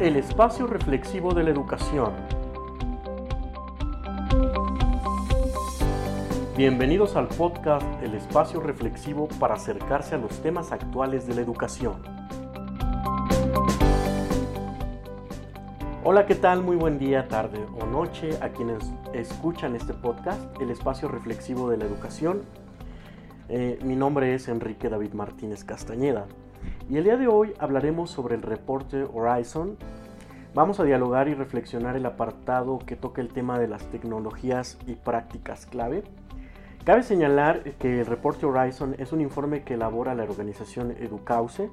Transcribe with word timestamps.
El 0.00 0.16
espacio 0.16 0.66
reflexivo 0.66 1.34
de 1.34 1.44
la 1.44 1.50
educación. 1.50 2.14
Bienvenidos 6.56 7.16
al 7.16 7.28
podcast 7.28 7.84
El 8.02 8.14
espacio 8.14 8.60
reflexivo 8.60 9.28
para 9.38 9.56
acercarse 9.56 10.14
a 10.14 10.18
los 10.18 10.40
temas 10.40 10.72
actuales 10.72 11.26
de 11.26 11.34
la 11.34 11.42
educación. 11.42 11.96
Hola, 16.02 16.24
¿qué 16.24 16.34
tal? 16.34 16.62
Muy 16.62 16.76
buen 16.76 16.98
día, 16.98 17.28
tarde 17.28 17.58
o 17.78 17.84
noche 17.84 18.38
a 18.40 18.48
quienes 18.48 18.82
escuchan 19.12 19.76
este 19.76 19.92
podcast, 19.92 20.40
El 20.62 20.70
espacio 20.70 21.08
reflexivo 21.08 21.68
de 21.68 21.76
la 21.76 21.84
educación. 21.84 22.40
Eh, 23.50 23.78
mi 23.84 23.96
nombre 23.96 24.34
es 24.34 24.48
Enrique 24.48 24.88
David 24.88 25.12
Martínez 25.12 25.62
Castañeda. 25.62 26.24
Y 26.88 26.96
el 26.96 27.04
día 27.04 27.16
de 27.16 27.28
hoy 27.28 27.54
hablaremos 27.58 28.10
sobre 28.10 28.34
el 28.34 28.42
reporte 28.42 29.04
Horizon. 29.04 29.76
Vamos 30.54 30.80
a 30.80 30.84
dialogar 30.84 31.28
y 31.28 31.34
reflexionar 31.34 31.96
el 31.96 32.06
apartado 32.06 32.80
que 32.80 32.96
toca 32.96 33.20
el 33.20 33.28
tema 33.28 33.58
de 33.58 33.68
las 33.68 33.84
tecnologías 33.86 34.78
y 34.86 34.94
prácticas 34.94 35.66
clave. 35.66 36.02
Cabe 36.84 37.02
señalar 37.02 37.62
que 37.78 38.00
el 38.00 38.06
reporte 38.06 38.46
Horizon 38.46 38.96
es 38.98 39.12
un 39.12 39.20
informe 39.20 39.62
que 39.62 39.74
elabora 39.74 40.14
la 40.14 40.24
organización 40.24 40.92
Educause 40.98 41.68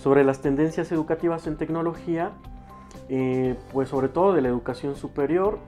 sobre 0.00 0.22
las 0.22 0.40
tendencias 0.40 0.92
educativas 0.92 1.46
en 1.46 1.56
tecnología, 1.56 2.32
eh, 3.08 3.56
pues 3.72 3.88
sobre 3.88 4.08
todo 4.08 4.34
de 4.34 4.42
la 4.42 4.48
educación 4.48 4.96
superior 4.96 5.58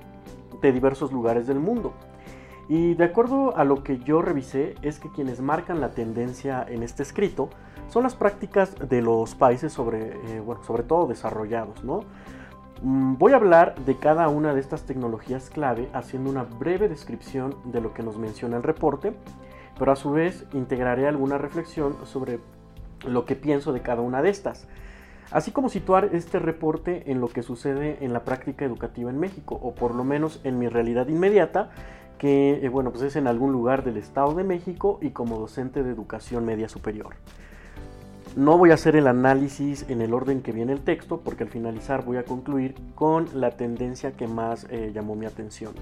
de 0.62 0.72
diversos 0.72 1.10
lugares 1.10 1.46
del 1.46 1.58
mundo. 1.58 1.94
Y 2.68 2.94
de 2.94 3.04
acuerdo 3.04 3.56
a 3.56 3.64
lo 3.64 3.82
que 3.82 3.98
yo 4.00 4.22
revisé, 4.22 4.74
es 4.82 4.98
que 4.98 5.10
quienes 5.10 5.40
marcan 5.40 5.80
la 5.80 5.90
tendencia 5.90 6.64
en 6.68 6.82
este 6.82 7.02
escrito 7.02 7.48
son 7.88 8.02
las 8.02 8.14
prácticas 8.14 8.74
de 8.88 9.02
los 9.02 9.34
países 9.34 9.72
sobre, 9.72 10.12
eh, 10.12 10.40
bueno, 10.40 10.62
sobre 10.64 10.82
todo 10.82 11.06
desarrollados, 11.06 11.84
¿no? 11.84 12.00
Mm, 12.82 13.14
voy 13.16 13.32
a 13.32 13.36
hablar 13.36 13.74
de 13.86 13.96
cada 13.96 14.28
una 14.28 14.52
de 14.52 14.60
estas 14.60 14.82
tecnologías 14.82 15.50
clave 15.50 15.88
haciendo 15.92 16.28
una 16.30 16.42
breve 16.42 16.88
descripción 16.88 17.54
de 17.64 17.80
lo 17.80 17.94
que 17.94 18.02
nos 18.02 18.18
menciona 18.18 18.56
el 18.56 18.62
reporte, 18.62 19.14
pero 19.78 19.92
a 19.92 19.96
su 19.96 20.12
vez 20.12 20.44
integraré 20.52 21.06
alguna 21.06 21.38
reflexión 21.38 21.96
sobre 22.04 22.40
lo 23.06 23.24
que 23.24 23.36
pienso 23.36 23.72
de 23.72 23.80
cada 23.80 24.02
una 24.02 24.22
de 24.22 24.30
estas, 24.30 24.66
así 25.30 25.52
como 25.52 25.68
situar 25.68 26.10
este 26.12 26.38
reporte 26.38 27.10
en 27.10 27.20
lo 27.20 27.28
que 27.28 27.42
sucede 27.42 27.98
en 28.04 28.12
la 28.12 28.24
práctica 28.24 28.64
educativa 28.64 29.10
en 29.10 29.18
México, 29.18 29.58
o 29.62 29.74
por 29.74 29.94
lo 29.94 30.04
menos 30.04 30.40
en 30.44 30.58
mi 30.58 30.68
realidad 30.68 31.08
inmediata, 31.08 31.70
que 32.18 32.64
eh, 32.64 32.68
bueno, 32.68 32.90
pues 32.90 33.02
es 33.04 33.16
en 33.16 33.26
algún 33.26 33.52
lugar 33.52 33.84
del 33.84 33.96
Estado 33.96 34.34
de 34.34 34.44
México 34.44 34.98
y 35.02 35.10
como 35.10 35.38
docente 35.38 35.82
de 35.82 35.90
educación 35.90 36.44
media 36.44 36.68
superior. 36.68 37.16
No 38.36 38.58
voy 38.58 38.70
a 38.70 38.74
hacer 38.74 38.96
el 38.96 39.06
análisis 39.06 39.86
en 39.88 40.02
el 40.02 40.12
orden 40.12 40.42
que 40.42 40.52
viene 40.52 40.74
el 40.74 40.82
texto 40.82 41.22
porque 41.24 41.44
al 41.44 41.48
finalizar 41.48 42.04
voy 42.04 42.18
a 42.18 42.24
concluir 42.24 42.74
con 42.94 43.26
la 43.32 43.52
tendencia 43.52 44.12
que 44.12 44.28
más 44.28 44.66
eh, 44.68 44.92
llamó 44.94 45.16
mi 45.16 45.24
atención. 45.24 45.72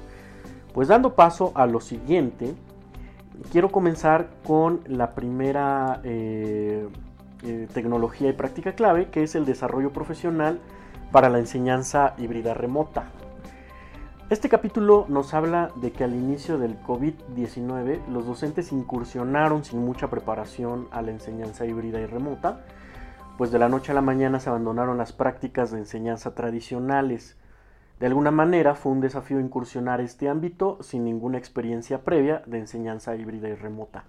Pues 0.73 0.87
dando 0.87 1.17
paso 1.17 1.51
a 1.57 1.67
lo 1.67 1.81
siguiente, 1.81 2.55
quiero 3.51 3.73
comenzar 3.73 4.29
con 4.47 4.83
la 4.87 5.17
primera 5.17 6.01
eh, 6.05 6.87
eh, 7.43 7.67
tecnología 7.75 8.29
y 8.29 8.35
práctica 8.35 8.77
clave 8.77 9.09
que 9.11 9.25
es 9.25 9.35
el 9.35 9.47
desarrollo 9.47 9.93
profesional 9.93 10.61
para 11.11 11.31
la 11.31 11.41
enseñanza 11.41 12.15
híbrida 12.19 12.55
remota. 12.55 13.11
Este 14.31 14.49
capítulo 14.49 15.05
nos 15.11 15.35
habla 15.35 15.71
de 15.77 15.93
que 15.93 16.03
al 16.03 16.15
inicio 16.15 16.57
del 16.57 16.81
COVID-19 16.81 18.07
los 18.09 18.25
docentes 18.25 18.73
incursionaron 18.73 19.67
sin 19.67 19.85
mucha 19.85 20.09
preparación 20.09 20.89
a 20.93 21.03
la 21.03 21.11
enseñanza 21.11 21.67
híbrida 21.67 22.01
y 22.01 22.07
remota, 22.07 22.65
pues 23.37 23.53
de 23.53 23.59
la 23.59 23.69
noche 23.69 23.93
a 23.93 23.95
la 23.95 24.01
mañana 24.01 24.41
se 24.41 24.49
abandonaron 24.49 24.97
las 24.97 25.13
prácticas 25.13 25.73
de 25.73 25.79
enseñanza 25.79 26.35
tradicionales. 26.35 27.37
De 28.01 28.07
alguna 28.07 28.31
manera 28.31 28.75
fue 28.75 28.93
un 28.93 29.03
desafío 29.03 29.41
incursionar 29.41 30.01
este 30.01 30.31
ámbito 30.31 30.79
sin 30.81 31.05
ninguna 31.05 31.37
experiencia 31.37 32.03
previa 32.03 32.43
de 32.47 32.61
enseñanza 32.61 33.15
híbrida 33.17 33.51
y 33.51 33.55
remota. 33.55 34.05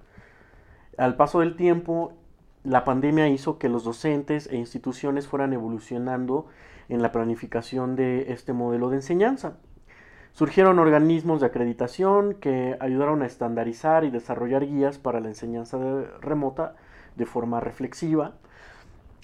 Al 0.98 1.18
paso 1.18 1.42
del 1.42 1.58
tiempo, 1.58 2.14
la 2.64 2.86
pandemia 2.86 3.28
hizo 3.28 3.58
que 3.58 3.68
los 3.68 3.84
docentes 3.84 4.48
e 4.48 4.56
instituciones 4.56 5.28
fueran 5.28 5.52
evolucionando 5.52 6.48
en 6.88 7.02
la 7.02 7.12
planificación 7.12 7.98
de 7.98 8.32
este 8.32 8.54
modelo 8.54 8.90
de 8.90 8.96
enseñanza. 8.96 9.58
Surgieron 10.36 10.80
organismos 10.80 11.40
de 11.40 11.46
acreditación 11.46 12.34
que 12.34 12.76
ayudaron 12.82 13.22
a 13.22 13.26
estandarizar 13.26 14.04
y 14.04 14.12
desarrollar 14.12 14.66
guías 14.66 14.98
para 14.98 15.22
la 15.22 15.30
enseñanza 15.30 15.78
remota 16.20 16.76
de 17.16 17.26
forma 17.26 17.62
reflexiva. 17.62 18.34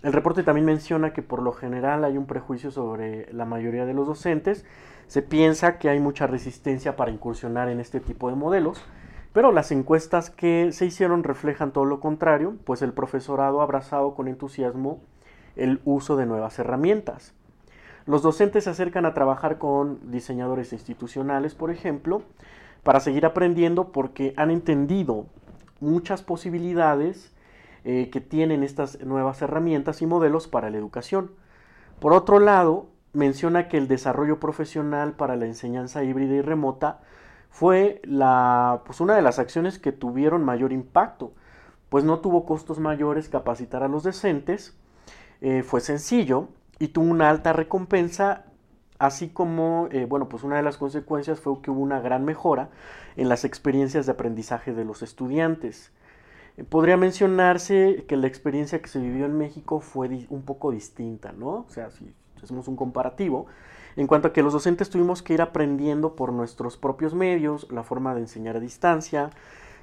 El 0.03 0.13
reporte 0.13 0.44
también 0.44 0.66
menciona 0.66 1.11
que 1.11 1.21
por 1.21 1.41
lo 1.41 1.51
general 1.51 2.05
hay 2.05 2.17
un 2.17 2.27
prejuicio 2.27 2.71
sobre 2.71 3.27
la 3.33 3.44
mayoría 3.44 3.85
de 3.85 3.94
los 3.94 4.07
docentes. 4.07 4.63
Se 5.07 5.21
piensa 5.21 5.79
que 5.79 5.89
hay 5.89 6.00
mucha 6.00 6.27
resistencia 6.27 6.95
para 6.95 7.11
incursionar 7.11 7.67
en 7.67 7.81
este 7.81 8.00
tipo 8.00 8.29
de 8.29 8.38
modelos, 8.38 8.81
pero 9.33 9.51
las 9.51 9.73
encuestas 9.73 10.29
que 10.29 10.71
se 10.71 10.85
hicieron 10.85 11.25
reflejan 11.25 11.73
todo 11.73 11.83
lo 11.83 12.00
contrario, 12.00 12.55
pues 12.63 12.81
el 12.81 12.94
profesorado 12.94 13.59
ha 13.59 13.63
abrazado 13.63 14.16
con 14.16 14.29
entusiasmo 14.29 15.01
el 15.57 15.81
uso 15.83 16.16
de 16.16 16.25
nuevas 16.25 16.57
herramientas. 16.57 17.33
Los 18.11 18.23
docentes 18.23 18.66
se 18.66 18.69
acercan 18.69 19.05
a 19.05 19.13
trabajar 19.13 19.57
con 19.57 20.11
diseñadores 20.11 20.73
institucionales, 20.73 21.55
por 21.55 21.72
ejemplo, 21.72 22.23
para 22.83 22.99
seguir 22.99 23.25
aprendiendo 23.25 23.94
porque 23.94 24.33
han 24.35 24.51
entendido 24.51 25.27
muchas 25.79 26.21
posibilidades 26.21 27.33
eh, 27.85 28.09
que 28.09 28.19
tienen 28.19 28.63
estas 28.63 29.00
nuevas 29.00 29.41
herramientas 29.41 30.01
y 30.01 30.07
modelos 30.07 30.50
para 30.50 30.69
la 30.69 30.77
educación. 30.77 31.31
Por 32.01 32.11
otro 32.11 32.39
lado, 32.39 32.88
menciona 33.13 33.69
que 33.69 33.77
el 33.77 33.88
desarrollo 33.88 34.41
profesional 34.41 35.13
para 35.13 35.38
la 35.38 35.45
enseñanza 35.45 36.03
híbrida 36.03 36.33
y 36.33 36.41
remota 36.41 37.00
fue 37.50 38.01
pues 38.85 39.00
una 39.00 39.16
de 39.16 39.21
las 39.21 39.39
acciones 39.39 39.79
que 39.79 39.94
tuvieron 39.94 40.44
mayor 40.44 40.73
impacto, 40.73 41.31
pues 41.88 42.03
no 42.03 42.19
tuvo 42.19 42.45
costos 42.45 42.77
mayores 42.77 43.29
capacitar 43.29 43.83
a 43.83 43.88
los 43.88 44.03
docentes, 44.03 44.77
eh, 45.39 45.63
fue 45.63 45.79
sencillo 45.79 46.50
y 46.81 46.88
tuvo 46.88 47.12
una 47.12 47.30
alta 47.30 47.53
recompensa, 47.53 48.46
así 48.97 49.30
como, 49.30 49.88
eh, 49.92 50.06
bueno, 50.06 50.28
pues 50.28 50.44
una 50.44 50.56
de 50.56 50.64
las 50.64 50.78
consecuencias 50.78 51.40
fue 51.40 51.62
que 51.62 51.69
hubo 51.69 51.80
una 51.80 52.00
gran 52.00 52.25
mejora 52.25 52.69
en 53.18 53.30
las 53.30 53.46
experiencias 53.46 54.08
de 54.08 54.14
aprendizaje 54.14 54.74
de 54.74 54.84
los 54.84 55.03
estudiantes. 55.03 55.92
Eh, 56.58 56.64
podría 56.64 56.97
mencionarse 56.97 58.06
que 58.08 58.18
la 58.18 58.25
experiencia 58.25 58.81
que 58.81 58.88
se 58.88 58.97
vivió 58.97 59.28
en 59.28 59.38
México 59.38 59.80
fue 59.80 60.25
un 60.31 60.42
poco 60.42 60.72
distinta, 60.72 61.34
¿no? 61.34 61.50
O 61.50 61.69
sea, 61.69 61.92
si 61.92 62.12
hacemos 62.42 62.68
un 62.68 62.75
comparativo, 62.75 63.46
en 63.96 64.08
cuanto 64.08 64.30
a 64.30 64.34
que 64.34 64.42
los 64.42 64.53
docentes 64.53 64.90
tuvimos 64.90 65.22
que 65.22 65.36
ir 65.36 65.44
aprendiendo 65.44 66.16
por 66.16 66.34
nuestros 66.34 66.78
propios 66.78 67.13
medios 67.13 67.68
la 67.69 67.84
forma 67.84 68.16
de 68.16 68.22
enseñar 68.22 68.56
a 68.56 68.59
distancia, 68.59 69.30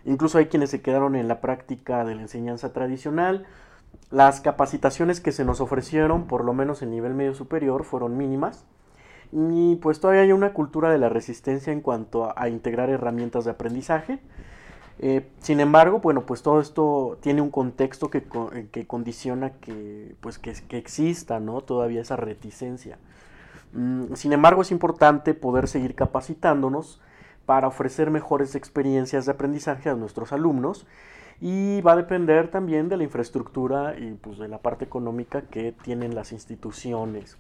incluso 0.05 0.37
hay 0.39 0.47
quienes 0.47 0.71
se 0.71 0.83
quedaron 0.83 1.15
en 1.15 1.29
la 1.29 1.41
práctica 1.41 2.05
de 2.05 2.17
la 2.17 2.23
enseñanza 2.23 2.73
tradicional, 2.73 3.47
las 4.11 4.41
capacitaciones 4.41 5.21
que 5.21 5.33
se 5.33 5.45
nos 5.45 5.61
ofrecieron, 5.61 6.27
por 6.27 6.45
lo 6.45 6.55
menos 6.55 6.83
en 6.83 6.91
nivel 6.91 7.15
medio 7.15 7.35
superior, 7.35 7.85
fueron 7.85 8.17
mínimas. 8.17 8.65
Y 9.33 9.77
pues 9.77 10.01
todavía 10.01 10.23
hay 10.23 10.33
una 10.33 10.55
cultura 10.55 10.91
de 10.91 10.99
la 10.99 11.11
resistencia 11.11 11.73
en 11.73 11.83
cuanto 11.83 12.33
a, 12.37 12.49
integrar 12.49 12.89
herramientas 12.89 13.45
de 13.45 13.51
aprendizaje. 13.51 14.21
Eh, 15.01 15.29
sin 15.41 15.61
embargo, 15.61 16.01
bueno, 16.01 16.25
pues 16.25 16.43
todo 16.43 16.61
esto 16.61 17.19
tiene 17.21 17.43
un 17.43 17.51
contexto 17.51 18.11
que, 18.11 18.25
que 18.73 18.87
condiciona 18.87 19.51
que, 19.51 20.17
pues 20.21 20.39
que, 20.39 20.55
que, 20.67 20.79
exista, 20.79 21.39
¿no? 21.41 21.61
Todavía 21.61 22.01
esa 22.01 22.17
reticencia. 22.17 22.99
Mm, 23.75 24.15
sin 24.15 24.33
embargo, 24.33 24.63
es 24.63 24.71
importante 24.71 25.35
poder 25.35 25.69
seguir 25.69 25.95
capacitándonos 25.95 27.01
para 27.45 27.69
ofrecer 27.69 28.11
mejores 28.11 28.55
experiencias 28.55 29.27
de 29.27 29.33
aprendizaje 29.33 29.91
a 29.91 29.95
nuestros 29.95 30.33
alumnos 30.33 30.87
y 31.41 31.81
va 31.83 31.93
a 31.93 31.97
depender 31.97 32.51
también 32.51 32.89
de 32.89 32.97
la 32.97 33.05
infraestructura 33.05 33.99
y 33.99 34.13
pues 34.15 34.39
de 34.39 34.49
la 34.49 34.59
parte 34.59 34.85
económica 34.85 35.43
que 35.43 35.73
tienen 35.73 36.15
las 36.15 36.33
instituciones. 36.33 37.39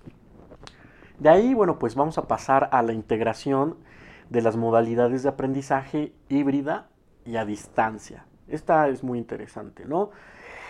De 1.18 1.28
ahí, 1.28 1.52
bueno, 1.52 1.78
pues 1.78 1.96
vamos 1.96 2.16
a 2.16 2.28
pasar 2.28 2.68
a 2.72 2.82
la 2.82 2.92
integración 2.92 3.76
de 4.30 4.42
las 4.42 4.56
modalidades 4.56 5.24
de 5.24 5.30
aprendizaje 5.30 6.12
híbrida 6.28 6.88
y 7.24 7.36
a 7.36 7.44
distancia. 7.44 8.24
Esta 8.46 8.88
es 8.88 9.02
muy 9.02 9.18
interesante, 9.18 9.84
¿no? 9.84 10.10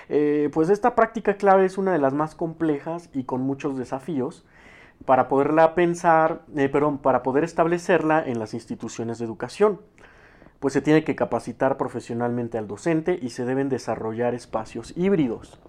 Eh, 0.08 0.48
pues 0.54 0.70
esta 0.70 0.94
práctica 0.94 1.36
clave 1.36 1.66
es 1.66 1.76
una 1.76 1.92
de 1.92 1.98
las 1.98 2.14
más 2.14 2.34
complejas 2.34 3.10
y 3.12 3.24
con 3.24 3.42
muchos 3.42 3.76
desafíos 3.76 4.46
para 5.04 5.28
poderla 5.28 5.74
pensar, 5.74 6.42
eh, 6.56 6.70
perdón, 6.70 6.98
para 6.98 7.22
poder 7.22 7.44
establecerla 7.44 8.24
en 8.26 8.38
las 8.38 8.54
instituciones 8.54 9.18
de 9.18 9.26
educación 9.26 9.80
pues 10.60 10.74
se 10.74 10.82
tiene 10.82 11.04
que 11.04 11.16
capacitar 11.16 11.76
profesionalmente 11.76 12.58
al 12.58 12.66
docente 12.66 13.18
y 13.20 13.30
se 13.30 13.44
deben 13.44 13.68
desarrollar 13.68 14.34
espacios 14.34 14.92
híbridos. 14.96 15.60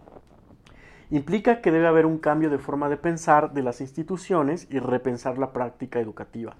Implica 1.12 1.62
que 1.62 1.72
debe 1.72 1.88
haber 1.88 2.06
un 2.06 2.20
cambio 2.20 2.50
de 2.50 2.60
forma 2.60 2.90
de 2.90 2.98
pensar 2.98 3.54
de 3.54 3.64
las 3.64 3.82
instituciones 3.82 4.68
y 4.70 4.80
repensar 4.80 5.38
la 5.38 5.54
práctica 5.54 6.00
educativa. 6.00 6.56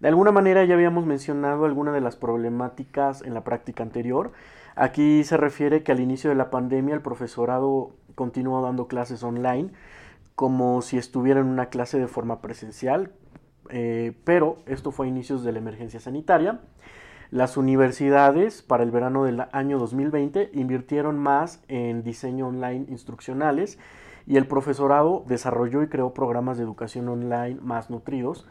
De 0.00 0.08
alguna 0.08 0.32
manera 0.32 0.64
ya 0.64 0.74
habíamos 0.74 1.06
mencionado 1.06 1.64
algunas 1.64 1.94
de 1.94 2.00
las 2.00 2.16
problemáticas 2.16 3.22
en 3.22 3.34
la 3.34 3.44
práctica 3.44 3.82
anterior. 3.82 4.32
Aquí 4.74 5.22
se 5.24 5.36
refiere 5.36 5.82
que 5.82 5.92
al 5.92 6.00
inicio 6.00 6.30
de 6.30 6.36
la 6.36 6.50
pandemia 6.50 6.94
el 6.94 7.02
profesorado 7.02 7.92
continuó 8.14 8.62
dando 8.62 8.88
clases 8.88 9.22
online 9.22 9.70
como 10.34 10.82
si 10.82 10.98
estuviera 10.98 11.40
en 11.40 11.46
una 11.46 11.66
clase 11.66 11.98
de 11.98 12.08
forma 12.08 12.40
presencial, 12.40 13.12
eh, 13.70 14.12
pero 14.24 14.58
esto 14.66 14.90
fue 14.90 15.06
a 15.06 15.08
inicios 15.08 15.44
de 15.44 15.52
la 15.52 15.58
emergencia 15.58 16.00
sanitaria. 16.00 16.60
Las 17.30 17.56
universidades 17.56 18.62
para 18.62 18.82
el 18.82 18.90
verano 18.90 19.24
del 19.24 19.44
año 19.52 19.78
2020 19.78 20.50
invirtieron 20.52 21.18
más 21.18 21.62
en 21.68 22.02
diseño 22.02 22.48
online 22.48 22.86
instruccionales 22.88 23.78
y 24.26 24.36
el 24.36 24.46
profesorado 24.46 25.24
desarrolló 25.26 25.82
y 25.82 25.88
creó 25.88 26.14
programas 26.14 26.56
de 26.56 26.64
educación 26.64 27.08
online 27.08 27.58
más 27.60 27.90
nutridos. 27.90 28.46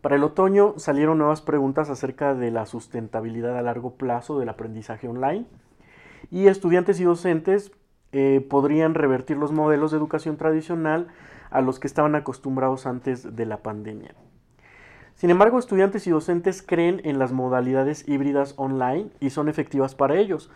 Para 0.00 0.16
el 0.16 0.24
otoño 0.24 0.74
salieron 0.76 1.18
nuevas 1.18 1.42
preguntas 1.42 1.90
acerca 1.90 2.34
de 2.34 2.50
la 2.50 2.66
sustentabilidad 2.66 3.58
a 3.58 3.62
largo 3.62 3.94
plazo 3.94 4.38
del 4.38 4.48
aprendizaje 4.48 5.08
online 5.08 5.46
y 6.30 6.46
estudiantes 6.46 7.00
y 7.00 7.04
docentes 7.04 7.72
eh, 8.12 8.44
podrían 8.48 8.94
revertir 8.94 9.36
los 9.36 9.52
modelos 9.52 9.90
de 9.90 9.98
educación 9.98 10.36
tradicional 10.36 11.08
a 11.50 11.60
los 11.60 11.80
que 11.80 11.86
estaban 11.86 12.14
acostumbrados 12.14 12.86
antes 12.86 13.34
de 13.36 13.46
la 13.46 13.62
pandemia. 13.62 14.14
Sin 15.16 15.30
embargo, 15.30 15.58
estudiantes 15.58 16.06
y 16.06 16.10
docentes 16.10 16.62
creen 16.62 17.00
en 17.04 17.18
las 17.18 17.32
modalidades 17.32 18.06
híbridas 18.06 18.52
online 18.58 19.08
y 19.18 19.30
son 19.30 19.48
efectivas 19.48 19.94
para 19.94 20.16
ellos. 20.16 20.50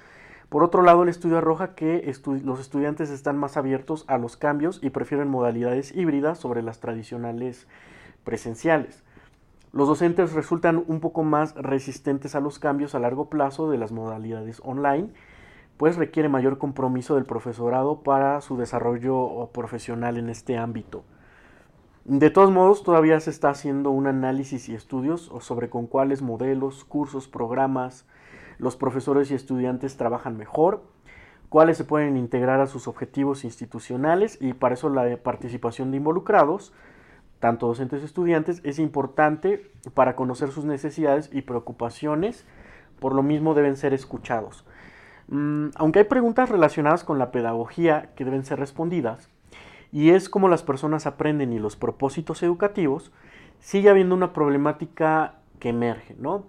Por 0.51 0.63
otro 0.63 0.83
lado, 0.83 1.03
el 1.03 1.09
estudio 1.09 1.39
arroja 1.39 1.75
que 1.75 2.13
los 2.45 2.61
estudiantes 2.61 3.09
están 3.09 3.39
más 3.39 3.57
abiertos 3.57 4.05
a 4.07 4.19
los 4.19 4.37
cambios 4.37 4.79
y 4.83 4.91
prefieren 4.91 5.29
modalidades 5.29 5.97
híbridas 5.97 6.39
sobre 6.39 6.63
las 6.63 6.79
tradicionales 6.79 7.69
presenciales. 8.23 9.03
Los 9.73 9.89
docentes 9.89 10.35
resultan 10.35 10.85
un 10.87 11.01
poco 11.01 11.23
más 11.23 11.55
resistentes 11.55 12.35
a 12.35 12.41
los 12.41 12.59
cambios 12.59 12.95
a 12.95 12.99
largo 12.99 13.31
plazo 13.31 13.71
de 13.71 13.79
las 13.79 13.93
modalidades 13.93 14.61
online, 14.63 15.09
pues 15.79 15.97
requiere 15.97 16.29
mayor 16.29 16.59
compromiso 16.59 17.15
del 17.15 17.25
profesorado 17.25 18.03
para 18.03 18.43
su 18.43 18.59
desarrollo 18.59 19.49
profesional 19.55 20.19
en 20.19 20.29
este 20.29 20.59
ámbito. 20.59 21.03
De 22.05 22.31
todos 22.31 22.51
modos, 22.51 22.83
todavía 22.83 23.21
se 23.21 23.31
está 23.31 23.51
haciendo 23.51 23.91
un 23.91 24.07
análisis 24.07 24.69
y 24.69 24.75
estudios 24.75 25.31
sobre 25.41 25.69
con 25.69 25.87
cuáles 25.87 26.23
modelos, 26.23 26.85
cursos, 26.85 27.29
programas 27.29 28.07
los 28.61 28.77
profesores 28.77 29.31
y 29.31 29.35
estudiantes 29.35 29.97
trabajan 29.97 30.37
mejor, 30.37 30.83
cuáles 31.49 31.77
se 31.77 31.85
pueden 31.85 32.17
integrar 32.17 32.61
a 32.61 32.67
sus 32.67 32.87
objetivos 32.87 33.45
institucionales 33.45 34.39
y 34.41 34.53
para 34.53 34.75
eso 34.75 34.89
la 34.91 35.17
participación 35.17 35.91
de 35.91 35.97
involucrados, 35.97 36.73
tanto 37.41 37.67
docentes 37.67 38.03
y 38.03 38.05
estudiantes, 38.05 38.61
es 38.65 38.79
importante 38.79 39.73
para 39.95 40.15
conocer 40.15 40.51
sus 40.51 40.67
necesidades 40.67 41.31
y 41.33 41.43
preocupaciones, 41.43 42.47
por 42.99 43.15
lo 43.15 43.23
mismo 43.23 43.55
deben 43.55 43.77
ser 43.77 43.95
escuchados. 43.95 44.67
Mm, 45.29 45.69
aunque 45.77 46.01
hay 46.01 46.05
preguntas 46.05 46.51
relacionadas 46.51 47.03
con 47.03 47.19
la 47.19 47.31
pedagogía 47.31 48.11
que 48.15 48.27
deben 48.27 48.45
ser 48.45 48.59
respondidas, 48.59 49.31
y 49.93 50.11
es 50.11 50.29
como 50.29 50.49
las 50.49 50.63
personas 50.63 51.07
aprenden 51.07 51.53
y 51.53 51.59
los 51.59 51.77
propósitos 51.77 52.43
educativos, 52.43 53.13
sigue 53.59 53.91
habiendo 53.91 54.15
una 54.15 54.33
problemática 54.33 55.35
que 55.59 55.71
emerge, 55.71 56.15
¿no? 56.19 56.47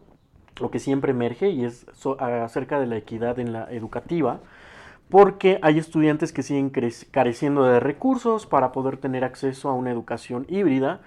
Lo 0.59 0.71
que 0.71 0.79
siempre 0.79 1.11
emerge 1.11 1.49
y 1.49 1.65
es 1.65 1.85
acerca 2.19 2.79
de 2.79 2.87
la 2.87 2.97
equidad 2.97 3.39
en 3.39 3.51
la 3.53 3.71
educativa, 3.71 4.41
porque 5.09 5.59
hay 5.61 5.77
estudiantes 5.77 6.31
que 6.31 6.43
siguen 6.43 6.71
careciendo 7.11 7.63
de 7.63 7.79
recursos 7.79 8.45
para 8.45 8.71
poder 8.71 8.97
tener 8.97 9.23
acceso 9.23 9.69
a 9.69 9.73
una 9.73 9.91
educación 9.91 10.45
híbrida, 10.47 11.01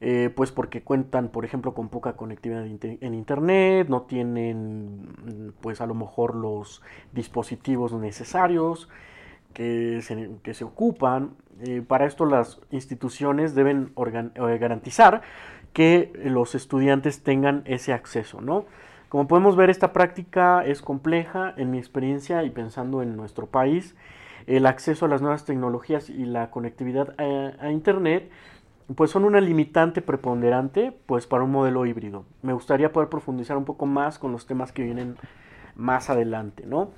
eh, 0.00 0.30
pues 0.34 0.52
porque 0.52 0.82
cuentan, 0.82 1.28
por 1.28 1.44
ejemplo, 1.44 1.74
con 1.74 1.88
poca 1.88 2.14
conectividad 2.14 2.64
en 2.66 3.14
internet, 3.14 3.88
no 3.88 4.02
tienen, 4.02 5.54
pues 5.60 5.80
a 5.80 5.86
lo 5.86 5.94
mejor 5.94 6.34
los 6.34 6.82
dispositivos 7.12 7.92
necesarios, 7.92 8.88
que 9.58 10.54
se, 10.54 10.64
ocupan. 10.64 11.34
Eh, 11.60 11.82
para 11.86 12.06
esto 12.06 12.24
las 12.24 12.60
instituciones 12.70 13.56
deben 13.56 13.92
eh, 13.96 14.58
garantizar 14.58 15.22
que 15.72 16.12
los 16.24 16.54
estudiantes 16.54 17.24
tengan 17.24 17.62
ese 17.64 17.92
acceso, 17.92 18.40
¿no? 18.40 18.66
Como 19.08 19.26
podemos 19.26 19.56
ver, 19.56 19.70
esta 19.70 19.92
práctica 19.92 20.64
es 20.64 20.80
compleja 20.82 21.54
en 21.56 21.70
mi 21.70 21.78
experiencia 21.78 22.44
y 22.44 22.50
pensando 22.50 23.02
en 23.02 23.16
nuestro 23.16 23.46
país. 23.46 23.96
El 24.46 24.66
acceso 24.66 25.06
a 25.06 25.08
las 25.08 25.22
nuevas 25.22 25.44
tecnologías 25.44 26.08
y 26.08 26.24
la 26.24 26.50
conectividad 26.50 27.14
a, 27.18 27.64
a 27.64 27.72
Internet 27.72 28.30
pues 28.94 29.10
son 29.10 29.24
una 29.24 29.40
limitante 29.40 30.00
preponderante 30.02 30.92
pues 31.06 31.26
para 31.26 31.42
un 31.42 31.50
modelo 31.50 31.84
híbrido. 31.84 32.24
Me 32.42 32.52
gustaría 32.52 32.92
poder 32.92 33.08
profundizar 33.08 33.56
un 33.56 33.64
poco 33.64 33.86
más 33.86 34.18
con 34.18 34.32
los 34.32 34.46
temas 34.46 34.72
que 34.72 34.82
vienen 34.82 35.16
más 35.74 36.10
adelante, 36.10 36.64
¿no? 36.66 36.90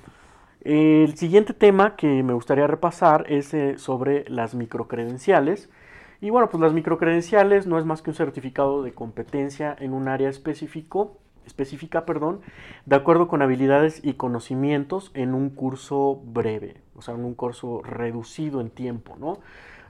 El 0.63 1.17
siguiente 1.17 1.55
tema 1.55 1.97
que 1.97 2.23
me 2.23 2.35
gustaría 2.35 2.67
repasar 2.67 3.25
es 3.31 3.55
eh, 3.55 3.79
sobre 3.79 4.29
las 4.29 4.55
microcredenciales. 4.55 5.71
Y 6.21 6.29
bueno, 6.29 6.51
pues 6.51 6.61
las 6.61 6.75
microcredenciales 6.75 7.67
no 7.67 7.79
es 7.79 7.87
más 7.87 8.03
que 8.03 8.11
un 8.11 8.17
certificado 8.17 8.83
de 8.83 8.93
competencia 8.93 9.75
en 9.79 9.95
un 9.95 10.07
área 10.07 10.29
específico, 10.29 11.17
específica, 11.47 12.05
perdón, 12.05 12.43
de 12.85 12.97
acuerdo 12.97 13.27
con 13.27 13.41
habilidades 13.41 14.05
y 14.05 14.15
conocimientos 14.15 15.11
en 15.15 15.33
un 15.33 15.49
curso 15.49 16.21
breve, 16.25 16.77
o 16.95 17.01
sea, 17.01 17.15
en 17.15 17.25
un 17.25 17.35
curso 17.35 17.81
reducido 17.83 18.61
en 18.61 18.69
tiempo, 18.69 19.17
¿no? 19.19 19.39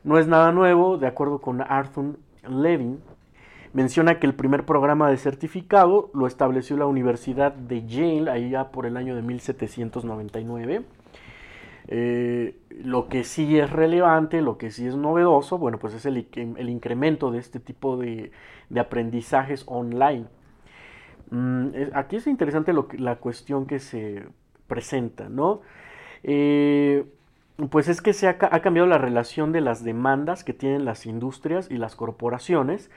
No 0.04 0.18
es 0.18 0.28
nada 0.28 0.52
nuevo, 0.52 0.98
de 0.98 1.08
acuerdo 1.08 1.40
con 1.40 1.62
Arthur 1.62 2.16
Levin, 2.48 3.00
Menciona 3.72 4.18
que 4.18 4.26
el 4.26 4.34
primer 4.34 4.64
programa 4.64 5.10
de 5.10 5.16
certificado 5.16 6.10
lo 6.12 6.26
estableció 6.26 6.76
la 6.76 6.86
Universidad 6.86 7.52
de 7.52 7.86
Yale, 7.86 8.28
ahí 8.30 8.50
ya 8.50 8.72
por 8.72 8.84
el 8.84 8.96
año 8.96 9.14
de 9.14 9.22
1799. 9.22 10.82
Eh, 11.86 12.56
lo 12.82 13.08
que 13.08 13.22
sí 13.22 13.58
es 13.58 13.70
relevante, 13.70 14.42
lo 14.42 14.58
que 14.58 14.72
sí 14.72 14.86
es 14.86 14.96
novedoso, 14.96 15.58
bueno, 15.58 15.78
pues 15.78 15.94
es 15.94 16.04
el, 16.04 16.26
incremento 16.68 17.30
de 17.30 17.38
este 17.38 17.60
tipo 17.60 17.96
de, 17.96 18.32
aprendizajes 18.76 19.62
online. 19.66 20.26
Mm, 21.30 21.68
aquí 21.92 22.16
es 22.16 22.26
interesante 22.26 22.72
la 22.98 23.16
cuestión 23.16 23.66
que 23.66 23.78
se 23.78 24.24
presenta, 24.66 25.28
¿no? 25.28 25.62
Eh, 26.24 27.04
pues 27.70 27.88
es 27.88 28.02
que 28.02 28.14
se 28.14 28.26
ha, 28.26 28.38
ha, 28.40 28.60
cambiado 28.62 28.88
la 28.88 28.98
relación 28.98 29.52
de 29.52 29.60
las 29.60 29.84
demandas 29.84 30.44
que 30.44 30.54
tienen 30.54 30.84
las 30.84 31.06
industrias 31.06 31.70
y 31.70 31.76
las 31.76 31.94
corporaciones 31.94 32.90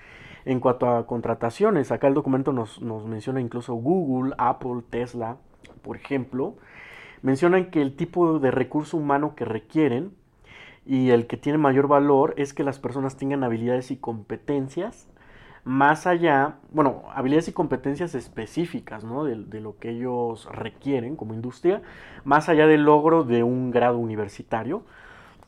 en 0.45 0.60
cuanto 0.60 0.90
a 0.90 1.07
contrataciones, 1.07 1.92
acá 1.92 2.07
el 2.07 2.13
documento 2.13 2.51
nos, 2.54 2.81
menciona 2.81 3.42
incluso 3.42 3.74
Google, 3.75 4.34
Apple, 4.38 4.81
Tesla, 4.90 5.38
por 5.81 5.95
ejemplo, 5.95 6.56
mencionan 7.21 7.71
que 7.71 7.81
el 7.81 7.95
tipo 7.95 8.40
de 8.40 8.52
recurso 8.52 8.97
humano 8.97 9.35
que 9.35 9.45
requieren 9.45 10.12
y 10.85 11.12
el 11.12 11.28
que 11.28 11.38
tiene 11.38 11.57
mayor 11.57 11.88
valor 11.88 12.33
es 12.38 12.54
que 12.54 12.64
las 12.64 12.80
personas 12.80 13.16
tengan 13.16 13.44
habilidades 13.44 13.92
y 13.92 13.97
competencias 13.97 15.07
más 15.66 16.07
allá, 16.07 16.56
bueno, 16.71 17.04
habilidades 17.14 17.47
y 17.47 17.54
competencias 17.54 18.16
específicas, 18.16 19.04
¿no? 19.04 19.23
De, 19.23 19.62
lo 19.62 19.78
que 19.78 19.92
ellos 19.92 20.47
requieren 20.52 21.16
como 21.16 21.33
industria, 21.33 21.81
más 22.26 22.50
allá 22.50 22.68
del 22.68 22.83
logro 22.83 23.23
de 23.23 23.44
un 23.44 23.71
grado 23.71 23.97
universitario. 23.97 24.83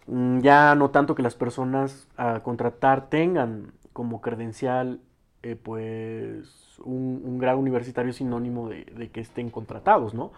Mm, 0.08 0.40
ya 0.40 0.76
no 0.76 0.92
tanto 0.92 1.16
que 1.16 1.24
las 1.24 1.36
personas 1.36 2.08
a 2.18 2.42
contratar 2.42 3.10
tengan 3.10 3.74
como 3.96 4.20
credencial 4.20 5.00
eh, 5.42 5.56
pues 5.56 6.80
un, 6.84 7.38
grado 7.38 7.60
universitario 7.60 8.12
sinónimo 8.12 8.68
de, 8.68 9.10
que 9.14 9.22
estén 9.22 9.50
contratados, 9.50 10.14
¿no? 10.14 10.34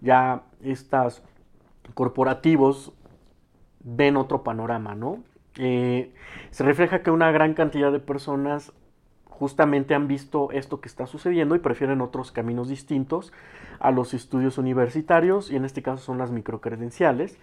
Ya 0.00 0.44
estos 0.62 1.22
corporativos 1.92 2.94
ven 3.80 4.16
otro 4.16 4.42
panorama, 4.42 4.94
¿no? 4.94 5.22
Eh, 5.58 6.14
se 6.50 6.64
refleja 6.64 7.02
que 7.02 7.10
una 7.10 7.30
gran 7.30 7.52
cantidad 7.52 7.92
de 7.92 8.00
personas 8.00 8.72
justamente 9.28 9.94
han 9.94 10.08
visto 10.08 10.50
esto 10.52 10.80
que 10.80 10.88
está 10.88 11.06
sucediendo 11.06 11.54
y 11.54 11.58
prefieren 11.58 12.00
otros 12.00 12.32
caminos 12.32 12.68
distintos 12.68 13.34
a 13.80 13.90
los 13.90 14.14
estudios 14.14 14.56
universitarios 14.56 15.50
y 15.50 15.56
en 15.56 15.66
este 15.66 15.82
caso 15.82 16.02
son 16.02 16.16
las 16.16 16.30
microcredenciales 16.30 17.36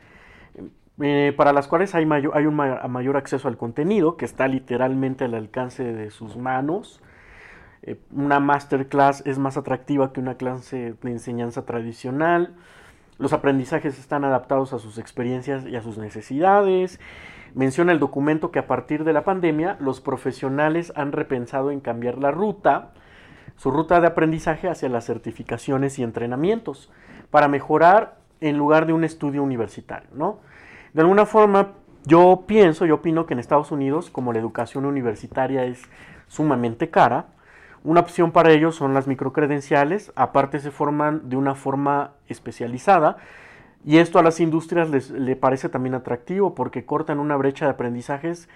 eh, 1.01 1.33
para 1.35 1.53
las 1.53 1.67
cuales 1.67 1.95
hay, 1.95 2.07
hay 2.33 2.45
un 2.45 2.55
mayor 2.55 3.17
acceso 3.17 3.47
al 3.47 3.57
contenido 3.57 4.17
que 4.17 4.25
está 4.25 4.47
literalmente 4.47 5.25
al 5.25 5.33
alcance 5.33 5.83
de 5.83 6.11
sus 6.11 6.37
manos. 6.37 7.01
Eh, 7.83 7.99
una 8.11 8.39
masterclass 8.39 9.23
es 9.25 9.39
más 9.39 9.57
atractiva 9.57 10.13
que 10.13 10.19
una 10.19 10.35
clase 10.35 10.93
de 11.01 11.11
enseñanza 11.11 11.65
tradicional. 11.65 12.55
Los 13.17 13.33
aprendizajes 13.33 13.97
están 13.99 14.23
adaptados 14.23 14.73
a 14.73 14.79
sus 14.79 14.97
experiencias 14.97 15.65
y 15.65 15.75
a 15.75 15.81
sus 15.81 15.97
necesidades. 15.97 16.99
Menciona 17.53 17.91
el 17.91 17.99
documento 17.99 18.51
que 18.51 18.59
a 18.59 18.67
partir 18.67 19.03
de 19.03 19.13
la 19.13 19.23
pandemia 19.23 19.77
los 19.79 20.01
profesionales 20.01 20.93
han 20.95 21.11
repensado 21.11 21.71
en 21.71 21.81
cambiar 21.81 22.17
la 22.17 22.31
ruta, 22.31 22.91
su 23.57 23.71
ruta 23.71 23.99
de 23.99 24.07
aprendizaje 24.07 24.69
hacia 24.69 24.89
las 24.89 25.05
certificaciones 25.05 25.99
y 25.99 26.03
entrenamientos, 26.03 26.91
para 27.29 27.47
mejorar 27.47 28.17
en 28.39 28.57
lugar 28.57 28.85
de 28.85 28.93
un 28.93 29.03
estudio 29.03 29.43
universitario, 29.43 30.09
¿no? 30.13 30.39
De 30.93 31.01
alguna 31.01 31.25
forma, 31.25 31.73
yo 32.05 32.43
pienso, 32.47 32.85
yo 32.85 32.95
opino 32.95 33.25
que 33.25 33.33
en 33.33 33.39
Estados 33.39 33.71
Unidos, 33.71 34.09
como 34.09 34.33
la 34.33 34.39
educación 34.39 34.85
universitaria 34.85 35.65
es 35.65 35.83
sumamente 36.27 36.89
cara, 36.89 37.27
una 37.83 38.01
opción 38.01 38.31
para 38.31 38.51
ellos 38.51 38.75
son 38.75 38.93
las 38.93 39.07
microcredenciales, 39.07 40.11
aparte 40.15 40.59
se 40.59 40.69
forman 40.71 41.29
de 41.29 41.35
una 41.35 41.55
forma 41.55 42.11
especializada, 42.27 43.17
Y 43.83 43.97
esto 43.97 44.19
a 44.19 44.23
las 44.23 44.39
industrias 44.39 44.89
les 44.91 45.09
le 45.09 45.35
parece 45.35 45.67
también 45.67 45.95
atractivo 45.95 46.53
porque 46.53 46.85
cortan 46.85 47.19
una 47.19 47.35
brecha 47.35 47.65
de 47.65 47.71
aprendizajes 47.71 48.47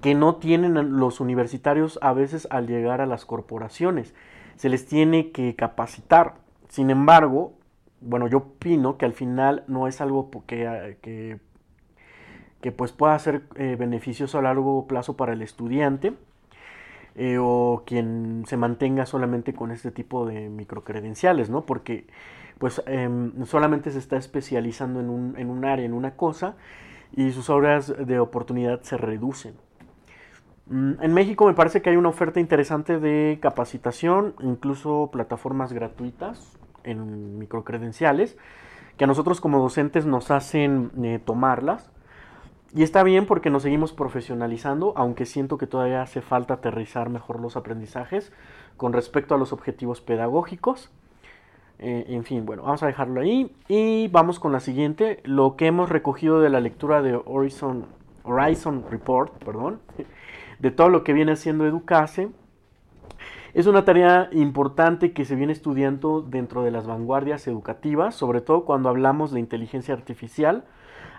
que 0.00 0.14
no 0.14 0.36
tienen 0.36 0.98
los 0.98 1.20
universitarios 1.20 1.98
a 2.02 2.12
veces 2.12 2.46
al 2.50 2.66
llegar 2.68 3.00
a 3.00 3.06
las 3.06 3.24
corporaciones. 3.24 4.14
Se 4.56 4.68
les 4.68 4.86
tiene 4.86 5.32
que 5.32 5.56
capacitar. 5.56 6.34
Sin 6.68 6.90
embargo, 6.90 7.54
bueno, 8.00 8.28
yo 8.28 8.38
opino 8.38 8.96
que 8.96 9.06
al 9.06 9.12
final 9.12 9.64
no 9.66 9.88
es 9.88 10.00
algo 10.00 10.30
que, 10.46 11.40
que 12.60 12.72
pues 12.72 12.92
pueda 12.92 13.18
ser 13.18 13.42
eh, 13.56 13.76
beneficioso 13.78 14.38
a 14.38 14.42
largo 14.42 14.86
plazo 14.86 15.16
para 15.16 15.32
el 15.32 15.42
estudiante 15.42 16.14
eh, 17.16 17.38
o 17.40 17.82
quien 17.86 18.44
se 18.46 18.56
mantenga 18.56 19.06
solamente 19.06 19.54
con 19.54 19.70
este 19.70 19.90
tipo 19.90 20.26
de 20.26 20.48
microcredenciales, 20.48 21.50
¿no? 21.50 21.66
Porque 21.66 22.06
pues 22.58 22.82
em, 22.86 23.44
solamente 23.46 23.90
se 23.90 23.98
está 23.98 24.16
especializando 24.16 25.00
en 25.00 25.08
un, 25.08 25.34
en 25.38 25.48
un 25.48 25.64
área, 25.64 25.84
en 25.84 25.94
una 25.94 26.16
cosa, 26.16 26.56
y 27.16 27.32
sus 27.32 27.50
horas 27.50 27.94
de 28.06 28.20
oportunidad 28.20 28.82
se 28.82 28.96
reducen. 28.96 29.54
Mm, 30.66 31.02
en 31.02 31.14
México 31.14 31.46
me 31.46 31.54
parece 31.54 31.82
que 31.82 31.90
hay 31.90 31.96
una 31.96 32.10
oferta 32.10 32.38
interesante 32.38 33.00
de 33.00 33.38
capacitación, 33.42 34.34
incluso 34.40 35.10
plataformas 35.12 35.72
gratuitas 35.72 36.58
en 36.84 37.38
microcredenciales, 37.38 38.36
que 38.96 39.04
a 39.04 39.06
nosotros 39.06 39.40
como 39.40 39.58
docentes 39.58 40.06
nos 40.06 40.30
hacen 40.30 40.92
eh, 41.02 41.20
tomarlas. 41.24 41.90
Y 42.72 42.84
está 42.84 43.02
bien 43.02 43.26
porque 43.26 43.50
nos 43.50 43.64
seguimos 43.64 43.92
profesionalizando, 43.92 44.92
aunque 44.96 45.26
siento 45.26 45.58
que 45.58 45.66
todavía 45.66 46.02
hace 46.02 46.20
falta 46.20 46.54
aterrizar 46.54 47.10
mejor 47.10 47.40
los 47.40 47.56
aprendizajes 47.56 48.32
con 48.76 48.92
respecto 48.92 49.34
a 49.34 49.38
los 49.38 49.52
objetivos 49.52 50.00
pedagógicos. 50.00 50.90
Eh, 51.80 52.04
en 52.08 52.24
fin, 52.24 52.46
bueno, 52.46 52.62
vamos 52.62 52.82
a 52.82 52.86
dejarlo 52.86 53.22
ahí 53.22 53.56
y 53.66 54.06
vamos 54.08 54.38
con 54.38 54.52
la 54.52 54.60
siguiente, 54.60 55.20
lo 55.24 55.56
que 55.56 55.66
hemos 55.66 55.88
recogido 55.88 56.40
de 56.40 56.50
la 56.50 56.60
lectura 56.60 57.02
de 57.02 57.20
Horizon, 57.24 57.86
Horizon 58.22 58.84
Report, 58.88 59.32
perdón, 59.42 59.80
de 60.58 60.70
todo 60.70 60.90
lo 60.90 61.02
que 61.02 61.12
viene 61.12 61.32
haciendo 61.32 61.66
Educase. 61.66 62.28
Es 63.52 63.66
una 63.66 63.84
tarea 63.84 64.28
importante 64.30 65.12
que 65.12 65.24
se 65.24 65.34
viene 65.34 65.52
estudiando 65.52 66.20
dentro 66.20 66.62
de 66.62 66.70
las 66.70 66.86
vanguardias 66.86 67.48
educativas, 67.48 68.14
sobre 68.14 68.42
todo 68.42 68.64
cuando 68.64 68.88
hablamos 68.88 69.32
de 69.32 69.40
inteligencia 69.40 69.92
artificial 69.92 70.64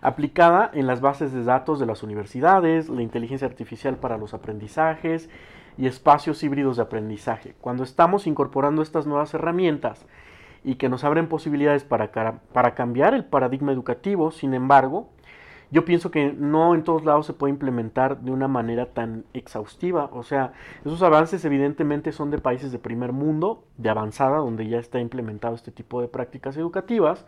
aplicada 0.01 0.69
en 0.73 0.88
las 0.88 1.01
bases 1.01 1.31
de 1.31 1.43
datos 1.43 1.79
de 1.79 1.85
las 1.85 2.03
universidades, 2.03 2.89
la 2.89 3.01
inteligencia 3.01 3.47
artificial 3.47 3.97
para 3.97 4.17
los 4.17 4.33
aprendizajes 4.33 5.29
y 5.77 5.88
espacios 5.88 6.43
híbridos 6.43 6.77
de 6.77 6.83
aprendizaje. 6.83 7.55
Cuando 7.61 7.83
estamos 7.83 8.27
incorporando 8.27 8.81
estas 8.81 9.05
nuevas 9.05 9.33
herramientas 9.33 10.05
y 10.63 10.75
que 10.75 10.89
nos 10.89 11.03
abren 11.03 11.27
posibilidades 11.27 11.83
para, 11.83 12.11
para 12.53 12.75
cambiar 12.75 13.13
el 13.13 13.25
paradigma 13.25 13.71
educativo, 13.71 14.31
sin 14.31 14.53
embargo, 14.53 15.09
yo 15.71 15.85
pienso 15.85 16.11
que 16.11 16.33
no 16.33 16.75
en 16.75 16.83
todos 16.83 17.05
lados 17.05 17.25
se 17.25 17.33
puede 17.33 17.53
implementar 17.53 18.19
de 18.19 18.31
una 18.31 18.50
manera 18.50 18.88
tan 18.88 19.23
exhaustiva. 19.33 20.09
O 20.11 20.21
sea, 20.21 20.51
esos 20.83 21.01
avances 21.01 21.45
evidentemente 21.45 22.11
son 22.11 22.29
de 22.29 22.39
países 22.39 22.73
de 22.73 22.79
primer 22.79 23.13
mundo, 23.13 23.63
de 23.77 23.89
avanzada, 23.89 24.38
donde 24.38 24.67
ya 24.67 24.79
está 24.79 25.00
implementado 25.00 25.55
este 25.55 25.71
tipo 25.71 26.01
de 26.01 26.09
prácticas 26.09 26.57
educativas, 26.57 27.25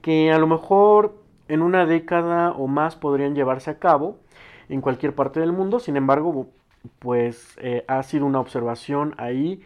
que 0.00 0.32
a 0.32 0.38
lo 0.38 0.46
mejor 0.46 1.25
en 1.48 1.62
una 1.62 1.86
década 1.86 2.52
o 2.52 2.66
más 2.66 2.96
podrían 2.96 3.34
llevarse 3.34 3.70
a 3.70 3.78
cabo 3.78 4.18
en 4.68 4.80
cualquier 4.80 5.14
parte 5.14 5.40
del 5.40 5.52
mundo. 5.52 5.78
Sin 5.78 5.96
embargo, 5.96 6.48
pues 6.98 7.56
eh, 7.60 7.84
ha 7.88 8.02
sido 8.02 8.26
una 8.26 8.40
observación 8.40 9.14
ahí 9.18 9.62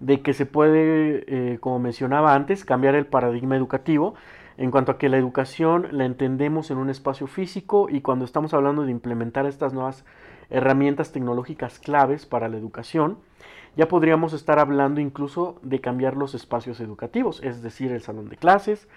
de 0.00 0.20
que 0.22 0.32
se 0.32 0.46
puede, 0.46 1.24
eh, 1.26 1.58
como 1.58 1.78
mencionaba 1.78 2.34
antes, 2.34 2.64
cambiar 2.64 2.94
el 2.94 3.06
paradigma 3.06 3.56
educativo 3.56 4.14
en 4.56 4.70
cuanto 4.70 4.92
a 4.92 4.98
que 4.98 5.08
la 5.08 5.18
educación 5.18 5.88
la 5.92 6.04
entendemos 6.04 6.70
en 6.70 6.78
un 6.78 6.90
espacio 6.90 7.26
físico 7.26 7.88
y 7.88 8.00
cuando 8.00 8.24
estamos 8.24 8.54
hablando 8.54 8.84
de 8.84 8.90
implementar 8.90 9.46
estas 9.46 9.72
nuevas 9.72 10.04
herramientas 10.50 11.12
tecnológicas 11.12 11.78
claves 11.78 12.26
para 12.26 12.48
la 12.48 12.56
educación, 12.56 13.18
ya 13.76 13.86
podríamos 13.86 14.32
estar 14.32 14.58
hablando 14.58 15.00
incluso 15.00 15.60
de 15.62 15.80
cambiar 15.80 16.16
los 16.16 16.34
espacios 16.34 16.80
educativos, 16.80 17.40
es 17.44 17.62
decir, 17.62 17.92
el 17.92 18.02
salón 18.02 18.28
de 18.28 18.36
clases, 18.36 18.88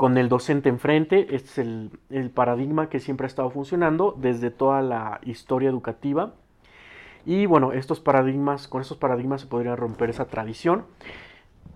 con 0.00 0.16
el 0.16 0.30
docente 0.30 0.70
enfrente, 0.70 1.26
este 1.36 1.60
es 1.60 1.90
el, 2.08 2.30
paradigma 2.30 2.88
que 2.88 3.00
siempre 3.00 3.26
ha 3.26 3.28
estado 3.28 3.50
funcionando 3.50 4.16
desde 4.16 4.50
toda 4.50 4.80
la 4.80 5.20
historia 5.24 5.68
educativa. 5.68 6.32
Y 7.26 7.44
bueno, 7.44 7.72
estos 7.72 8.00
paradigmas, 8.00 8.66
con 8.66 8.80
estos 8.80 8.96
paradigmas 8.96 9.42
se 9.42 9.46
podría 9.46 9.76
romper 9.76 10.08
esa 10.08 10.24
tradición. 10.24 10.86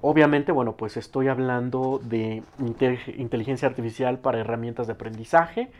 Obviamente, 0.00 0.52
bueno, 0.52 0.73
pues 0.73 0.97
estoy 0.97 1.28
hablando 1.28 2.00
de 2.02 2.43
inteligencia 3.19 3.69
artificial 3.69 4.19
para 4.19 4.40
herramientas 4.40 4.87
de 4.87 4.95
aprendizaje, 4.95 5.71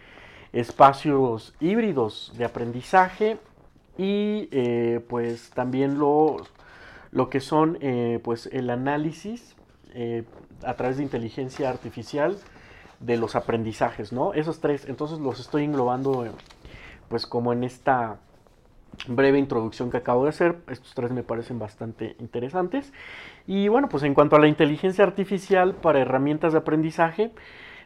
espacios 0.53 1.55
híbridos 1.61 2.35
de 2.37 2.45
aprendizaje 2.45 3.39
y 3.97 4.51
eh, 4.53 5.01
pues 5.09 5.49
también 5.49 5.99
lo, 5.99 6.37
lo 7.11 7.31
que 7.31 7.41
son 7.41 7.79
eh, 7.81 8.21
pues 8.23 8.51
el 8.53 8.69
análisis 8.69 9.57
eh, 9.95 10.25
a 10.63 10.75
través 10.75 10.97
de 10.97 11.03
inteligencia 11.03 11.69
artificial 11.71 12.37
de 13.01 13.17
los 13.17 13.37
aprendizajes, 13.37 14.13
¿no? 14.13 14.35
Esos 14.35 14.61
tres, 14.61 14.87
entonces 14.89 15.19
los 15.19 15.41
estoy 15.41 15.65
englobando 15.65 16.27
pues 17.09 17.27
como 17.27 17.53
en 17.53 17.65
esta 17.65 18.19
breve 19.09 19.39
introducción 19.39 19.91
que 19.91 19.97
acabo 19.97 20.25
de 20.25 20.31
hacer. 20.31 20.59
Estos 20.69 20.95
tres 20.95 21.11
me 21.11 21.23
parecen 21.23 21.59
bastante 21.59 22.17
interesantes. 22.19 22.93
Y 23.47 23.69
bueno, 23.69 23.89
pues 23.89 24.03
en 24.03 24.15
cuanto 24.15 24.37
a 24.37 24.39
la 24.39 24.49
inteligencia 24.49 25.05
artificial 25.05 25.75
para 25.75 26.01
herramientas 26.01 26.53
de 26.53 26.61
aprendizaje, 26.61 27.33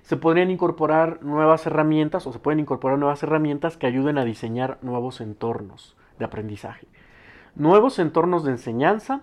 se 0.03 0.17
podrían 0.17 0.51
incorporar 0.51 1.23
nuevas 1.23 1.67
herramientas 1.67 2.27
o 2.27 2.33
se 2.33 2.39
pueden 2.39 2.61
incorporar 2.61 2.99
nuevas 2.99 3.23
herramientas 3.23 3.77
que 3.77 3.87
ayuden 3.87 4.19
a 4.19 4.25
diseñar 4.25 4.79
nuevos 4.83 5.21
entornos 5.21 5.97
de 6.19 6.25
aprendizaje. 6.25 6.87
Nuevos 7.55 7.99
entornos 7.99 8.45
de 8.45 8.53
enseñanza 8.53 9.23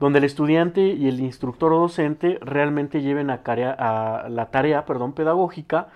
donde 0.00 0.18
el 0.18 0.24
estudiante 0.24 0.80
y 0.80 1.08
el 1.08 1.20
instructor 1.20 1.72
o 1.72 1.80
docente 1.80 2.38
realmente 2.40 3.02
lleven 3.02 3.30
a, 3.30 4.26
la 4.28 4.50
tarea 4.50 4.84
perdón, 4.84 5.12
pedagógica 5.12 5.88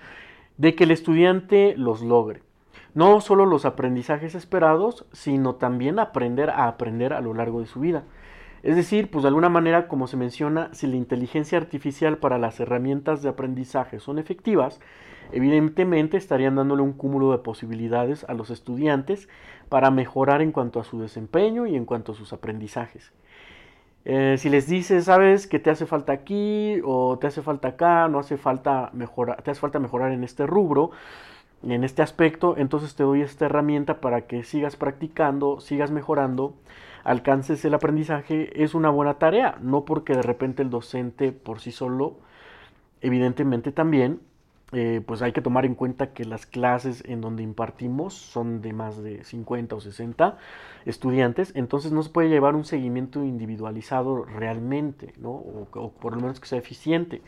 de 0.57 0.75
que 0.75 0.85
el 0.85 0.91
estudiante 0.91 1.75
los 1.77 2.01
logre. 2.01 2.41
No 2.93 3.21
solo 3.21 3.45
los 3.45 3.65
aprendizajes 3.65 4.33
esperados, 4.33 5.05
sino 5.11 5.55
también 5.55 5.99
aprender 5.99 6.49
a 6.49 6.67
aprender 6.67 7.13
a 7.13 7.21
lo 7.21 7.33
largo 7.33 7.59
de 7.59 7.67
su 7.67 7.79
vida. 7.79 8.03
Es 8.63 8.75
decir, 8.75 9.11
pues 9.11 9.23
de 9.23 9.27
alguna 9.27 9.49
manera, 9.49 9.87
como 9.87 10.07
se 10.07 10.17
menciona, 10.17 10.69
si 10.73 10.87
la 10.87 10.95
inteligencia 10.95 11.57
artificial 11.57 12.17
para 12.17 12.39
las 12.39 12.59
herramientas 12.59 13.21
de 13.21 13.29
aprendizaje 13.29 13.99
son 13.99 14.19
efectivas, 14.19 14.79
evidentemente 15.31 16.17
estarían 16.17 16.55
dándole 16.55 16.81
un 16.81 16.93
cúmulo 16.93 17.31
de 17.31 17.37
posibilidades 17.39 18.23
a 18.23 18.33
los 18.33 18.49
estudiantes 18.49 19.29
para 19.69 19.91
mejorar 19.91 20.41
en 20.41 20.51
cuanto 20.51 20.79
a 20.79 20.83
su 20.83 20.99
desempeño 20.99 21.67
y 21.67 21.75
en 21.75 21.85
cuanto 21.85 22.13
a 22.13 22.15
sus 22.15 22.33
aprendizajes. 22.33 23.11
Eh, 24.09 24.37
si 24.37 24.47
les 24.49 24.67
dices, 24.67 25.03
sabes 25.03 25.47
que 25.47 25.59
te 25.59 25.69
hace 25.69 25.85
falta 25.85 26.13
aquí 26.13 26.79
o 26.85 27.17
te 27.19 27.27
hace 27.27 27.41
falta 27.41 27.67
acá, 27.69 28.07
no 28.07 28.19
hace 28.19 28.37
falta 28.37 28.89
mejorar, 28.93 29.41
te 29.41 29.51
hace 29.51 29.59
falta 29.59 29.79
mejorar 29.79 30.13
en 30.13 30.23
este 30.23 30.47
rubro, 30.47 30.91
en 31.61 31.83
este 31.83 32.01
aspecto, 32.03 32.55
entonces 32.57 32.95
te 32.95 33.03
doy 33.03 33.21
esta 33.21 33.47
herramienta 33.47 33.99
para 33.99 34.21
que 34.21 34.43
sigas 34.45 34.77
practicando, 34.77 35.59
sigas 35.59 35.91
mejorando, 35.91 36.55
alcances 37.03 37.65
el 37.65 37.73
aprendizaje, 37.73 38.63
es 38.63 38.75
una 38.75 38.89
buena 38.91 39.15
tarea, 39.15 39.57
no 39.61 39.83
porque 39.83 40.13
de 40.15 40.21
repente 40.21 40.63
el 40.63 40.69
docente 40.69 41.33
por 41.33 41.59
sí 41.59 41.73
solo, 41.73 42.15
evidentemente 43.01 43.73
también 43.73 44.21
eh, 44.73 45.01
pues 45.05 45.21
hay 45.21 45.31
que 45.31 45.41
tomar 45.41 45.65
en 45.65 45.75
cuenta 45.75 46.11
que 46.11 46.25
las 46.25 46.45
clases 46.45 47.01
en 47.07 47.21
donde 47.21 47.41
impartimos 47.41 48.13
son 48.13 48.61
de 48.61 48.73
más 48.73 49.01
de 49.01 49.23
50 49.23 49.73
o 49.73 49.79
60 49.79 50.37
estudiantes, 50.85 51.53
entonces 51.55 51.93
no 51.93 52.03
se 52.03 52.09
puede 52.09 52.27
llevar 52.27 52.53
un 52.53 52.65
seguimiento 52.65 53.23
individualizado 53.23 54.25
realmente, 54.25 55.13
¿no? 55.19 55.29
o, 55.29 55.93
por 56.01 56.15
lo 56.15 56.19
menos 56.19 56.41
que 56.41 56.47
sea 56.47 56.59
eficiente. 56.59 57.21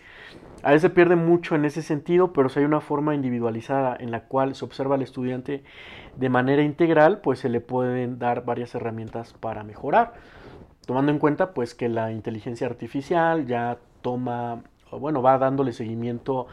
A 0.63 0.72
veces 0.72 0.81
se 0.81 0.89
pierde 0.89 1.15
mucho 1.15 1.55
en 1.55 1.63
ese 1.63 1.81
sentido, 1.81 2.34
pero 2.34 2.50
si 2.50 2.60
hay 2.60 2.65
una 2.65 2.81
forma 2.81 3.15
individualizada 3.15 3.96
en 3.98 4.12
la 4.12 4.25
cual 4.25 4.53
se 4.53 4.65
observa 4.65 4.96
al 4.96 5.01
estudiante 5.01 5.63
de 6.17 6.27
manera 6.27 6.62
integral, 6.62 7.22
pues 7.22 7.39
se 7.39 7.48
le 7.48 7.62
pueden 7.62 8.19
dar 8.19 8.43
varias 8.43 8.75
herramientas 8.75 9.31
para 9.31 9.63
mejorar, 9.63 10.13
tomando 10.86 11.13
en 11.13 11.19
cuenta 11.19 11.53
pues 11.53 11.74
que 11.74 11.88
la 11.88 12.12
inteligencia 12.12 12.67
artificial 12.67 13.48
ya 13.48 13.77
toma, 14.01 14.62
bueno, 14.91 15.22
va 15.22 15.38
dándole 15.38 15.72
seguimiento 15.72 16.48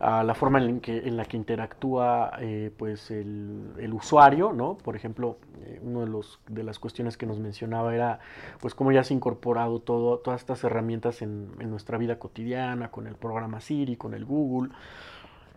a 0.00 0.22
la 0.22 0.34
forma 0.34 0.62
en, 0.62 0.80
que, 0.80 0.98
en 0.98 1.16
la 1.16 1.24
que 1.24 1.36
interactúa 1.36 2.32
eh, 2.40 2.70
pues 2.76 3.10
el, 3.10 3.90
usuario, 3.92 4.52
¿no? 4.52 4.76
Por 4.76 4.96
ejemplo, 4.96 5.38
eh, 5.64 5.80
una 5.82 6.04
de, 6.04 6.24
de 6.48 6.62
las 6.62 6.78
cuestiones 6.78 7.16
que 7.16 7.26
nos 7.26 7.38
mencionaba 7.38 7.94
era 7.94 8.18
pues 8.60 8.74
cómo 8.74 8.92
ya 8.92 9.04
se 9.04 9.14
ha 9.14 9.16
incorporado 9.16 9.80
todo, 9.80 10.18
todas 10.18 10.40
estas 10.40 10.64
herramientas 10.64 11.22
en, 11.22 11.52
nuestra 11.70 11.98
vida 11.98 12.18
cotidiana, 12.18 12.90
con 12.90 13.06
el 13.06 13.14
programa 13.14 13.60
Siri, 13.60 13.96
con 13.96 14.14
el 14.14 14.24
Google, 14.24 14.70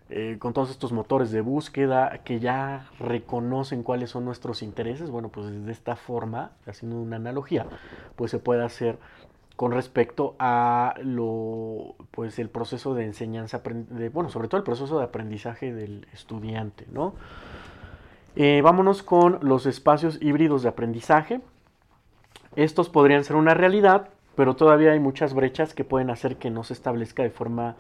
eh, 0.09 0.37
con 0.39 0.53
todos 0.53 0.69
estos 0.69 0.93
motores 0.93 1.31
de 1.31 1.41
búsqueda 1.41 2.21
que 2.23 2.39
ya 2.39 2.89
reconocen 2.99 3.83
cuáles 3.83 4.11
son 4.11 4.25
nuestros 4.25 4.61
intereses. 4.61 5.09
Bueno, 5.09 5.29
pues 5.29 5.65
de 5.65 5.71
esta 5.71 5.95
forma, 5.95 6.51
haciendo 6.65 6.97
una 6.97 7.17
analogía, 7.17 7.65
pues 8.15 8.31
se 8.31 8.39
puede 8.39 8.63
hacer 8.63 8.97
con 9.57 9.73
respecto 9.73 10.35
a 10.39 10.93
lo 11.03 11.95
pues 12.11 12.39
el 12.39 12.49
proceso 12.49 12.93
de 12.93 13.03
enseñanza 13.03 13.61
de, 13.65 14.09
bueno 14.09 14.29
sobre 14.29 14.47
todo 14.47 14.59
el 14.59 14.63
proceso 14.63 14.99
de 14.99 15.03
aprendizaje 15.03 15.73
del 15.73 16.07
estudiante 16.13 16.85
no 16.91 17.15
eh, 18.35 18.61
vámonos 18.61 19.01
con 19.01 19.39
los 19.41 19.65
espacios 19.65 20.19
híbridos 20.21 20.61
de 20.61 20.69
aprendizaje. 20.69 21.41
Estos 22.55 22.87
podrían 22.87 23.23
ser 23.23 23.35
una 23.35 23.55
realidad 23.55 24.09
pero 24.35 24.55
todavía 24.55 24.91
hay 24.91 24.99
muchas 24.99 25.33
brechas 25.33 25.73
que 25.73 25.83
pueden 25.83 26.11
hacer 26.11 26.35
que 26.35 26.51
no 26.51 26.63
se 26.63 26.73
establezca 26.73 27.23
de 27.23 27.31
forma 27.31 27.75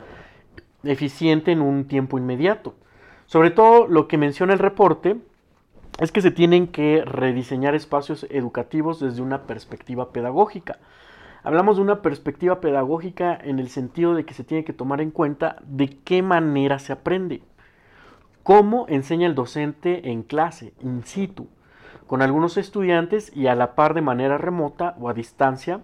eficiente 0.83 1.51
en 1.51 1.61
un 1.61 1.87
tiempo 1.87 2.17
inmediato. 2.17 2.73
Sobre 3.27 3.51
todo 3.51 3.85
lo 3.85 4.07
que 4.07 4.17
menciona 4.17 4.53
el 4.53 4.59
reporte 4.59 5.17
es 5.99 6.11
que 6.11 6.23
se 6.23 6.31
tienen 6.31 6.65
que 6.65 7.03
rediseñar 7.05 7.75
espacios 7.75 8.25
educativos 8.31 8.99
desde 8.99 9.21
una 9.21 9.43
perspectiva 9.43 10.11
pedagógica 10.11 10.79
Hablamos 11.47 11.77
de 11.77 11.81
una 11.81 12.01
perspectiva 12.01 12.59
pedagógica 12.59 13.39
en 13.41 13.59
el 13.59 13.69
sentido 13.69 14.13
de 14.13 14.25
que 14.25 14.33
se 14.33 14.43
tiene 14.43 14.65
que 14.65 14.73
tomar 14.73 14.99
en 14.99 15.11
cuenta 15.11 15.55
de 15.65 15.87
qué 15.87 16.21
manera 16.21 16.77
se 16.77 16.91
aprende. 16.91 17.41
Cómo 18.43 18.85
enseña 18.89 19.27
el 19.27 19.33
docente 19.33 20.11
en 20.11 20.23
clase, 20.23 20.73
in 20.81 21.05
situ, 21.05 21.47
con 22.05 22.21
algunos 22.21 22.57
estudiantes 22.57 23.31
y 23.33 23.47
a 23.47 23.55
la 23.55 23.75
par 23.75 23.93
de 23.93 24.01
manera 24.01 24.37
remota 24.37 24.97
o 24.99 25.07
a 25.07 25.13
distancia 25.13 25.79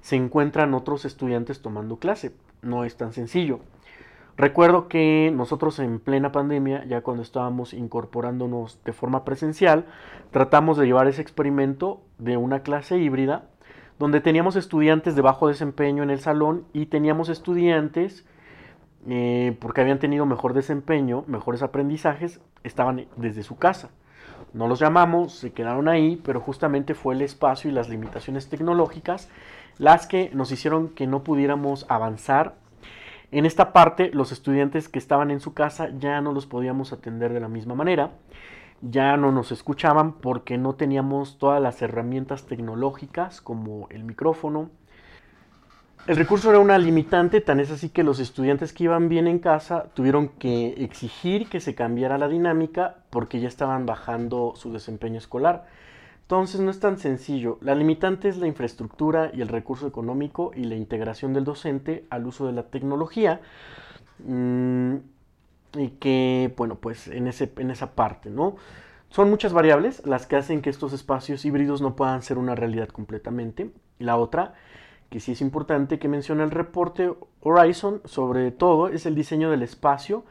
se 0.00 0.14
encuentran 0.14 0.74
otros 0.74 1.04
estudiantes 1.04 1.60
tomando 1.60 1.96
clase. 1.96 2.32
No 2.62 2.84
es 2.84 2.96
tan 2.96 3.12
sencillo. 3.12 3.58
Recuerdo 4.36 4.86
que 4.86 5.32
nosotros 5.34 5.80
en 5.80 5.98
plena 5.98 6.30
pandemia, 6.30 6.84
ya 6.84 7.00
cuando 7.00 7.24
estábamos 7.24 7.74
incorporándonos 7.74 8.78
de 8.84 8.92
forma 8.92 9.24
presencial, 9.24 9.86
tratamos 10.30 10.76
de 10.76 10.86
llevar 10.86 11.08
ese 11.08 11.20
experimento 11.20 12.00
de 12.18 12.36
una 12.36 12.60
clase 12.60 12.96
híbrida 12.96 13.48
donde 14.00 14.22
teníamos 14.22 14.56
estudiantes 14.56 15.14
de 15.14 15.20
bajo 15.20 15.46
desempeño 15.46 16.02
en 16.02 16.08
el 16.08 16.20
salón 16.20 16.64
y 16.72 16.86
teníamos 16.86 17.28
estudiantes, 17.28 18.24
eh, 19.06 19.58
porque 19.60 19.82
habían 19.82 19.98
tenido 19.98 20.24
mejor 20.24 20.54
desempeño, 20.54 21.22
mejores 21.26 21.62
aprendizajes, 21.62 22.40
estaban 22.64 23.08
desde 23.16 23.42
su 23.42 23.58
casa. 23.58 23.90
No 24.54 24.68
los 24.68 24.80
llamamos, 24.80 25.34
se 25.34 25.52
quedaron 25.52 25.86
ahí, 25.86 26.18
pero 26.24 26.40
justamente 26.40 26.94
fue 26.94 27.14
el 27.14 27.20
espacio 27.20 27.70
y 27.70 27.74
las 27.74 27.90
limitaciones 27.90 28.48
tecnológicas 28.48 29.28
las 29.76 30.06
que 30.06 30.30
nos 30.32 30.50
hicieron 30.50 30.88
que 30.88 31.06
no 31.06 31.22
pudiéramos 31.22 31.84
avanzar. 31.90 32.54
En 33.32 33.44
esta 33.44 33.74
parte, 33.74 34.10
los 34.14 34.32
estudiantes 34.32 34.88
que 34.88 34.98
estaban 34.98 35.30
en 35.30 35.40
su 35.40 35.52
casa 35.52 35.90
ya 35.98 36.22
no 36.22 36.32
los 36.32 36.46
podíamos 36.46 36.94
atender 36.94 37.34
de 37.34 37.40
la 37.40 37.48
misma 37.48 37.74
manera 37.74 38.12
ya 38.82 39.16
no 39.16 39.32
nos 39.32 39.52
escuchaban 39.52 40.12
porque 40.12 40.58
no 40.58 40.74
teníamos 40.74 41.38
todas 41.38 41.60
las 41.60 41.82
herramientas 41.82 42.46
tecnológicas 42.46 43.40
como 43.40 43.88
el 43.90 44.04
micrófono. 44.04 44.70
El 46.06 46.16
recurso 46.16 46.48
era 46.50 46.58
una 46.58 46.78
limitante, 46.78 47.42
tan 47.42 47.60
es 47.60 47.70
así 47.70 47.90
que 47.90 48.02
los 48.02 48.20
estudiantes 48.20 48.72
que 48.72 48.84
iban 48.84 49.10
bien 49.10 49.26
en 49.26 49.38
casa 49.38 49.86
tuvieron 49.94 50.28
que 50.28 50.82
exigir 50.82 51.48
que 51.48 51.60
se 51.60 51.74
cambiara 51.74 52.16
la 52.16 52.28
dinámica 52.28 52.96
porque 53.10 53.38
ya 53.38 53.48
estaban 53.48 53.84
bajando 53.84 54.54
su 54.56 54.72
desempeño 54.72 55.18
escolar. 55.18 55.66
Entonces 56.22 56.60
no 56.60 56.70
es 56.70 56.80
tan 56.80 56.96
sencillo. 56.96 57.58
La 57.60 57.74
limitante 57.74 58.28
es 58.28 58.38
la 58.38 58.46
infraestructura 58.46 59.30
y 59.34 59.42
el 59.42 59.48
recurso 59.48 59.86
económico 59.86 60.52
y 60.54 60.64
la 60.64 60.76
integración 60.76 61.34
del 61.34 61.44
docente 61.44 62.06
al 62.08 62.26
uso 62.26 62.46
de 62.46 62.52
la 62.52 62.62
tecnología. 62.62 63.40
Mm, 64.24 64.96
y 65.74 65.90
que, 65.90 66.52
bueno, 66.56 66.76
pues 66.76 67.08
en, 67.08 67.26
ese, 67.26 67.52
en 67.56 67.70
esa 67.70 67.94
parte, 67.94 68.30
¿no? 68.30 68.56
Son 69.10 69.28
muchas 69.28 69.52
variables 69.52 70.06
las 70.06 70.26
que 70.26 70.36
hacen 70.36 70.62
que 70.62 70.70
estos 70.70 70.92
espacios 70.92 71.44
híbridos 71.44 71.80
no 71.80 71.96
puedan 71.96 72.22
ser 72.22 72.38
una 72.38 72.54
realidad 72.54 72.88
completamente. 72.88 73.70
La 73.98 74.16
otra, 74.16 74.54
que 75.10 75.18
sí 75.20 75.32
es 75.32 75.40
importante 75.40 75.98
que 75.98 76.08
menciona 76.08 76.44
el 76.44 76.52
reporte 76.52 77.12
Horizon, 77.40 78.00
sobre 78.04 78.52
todo, 78.52 78.88
es 78.88 79.06
el 79.06 79.14
diseño 79.14 79.50
del 79.50 79.62
espacio. 79.62 80.24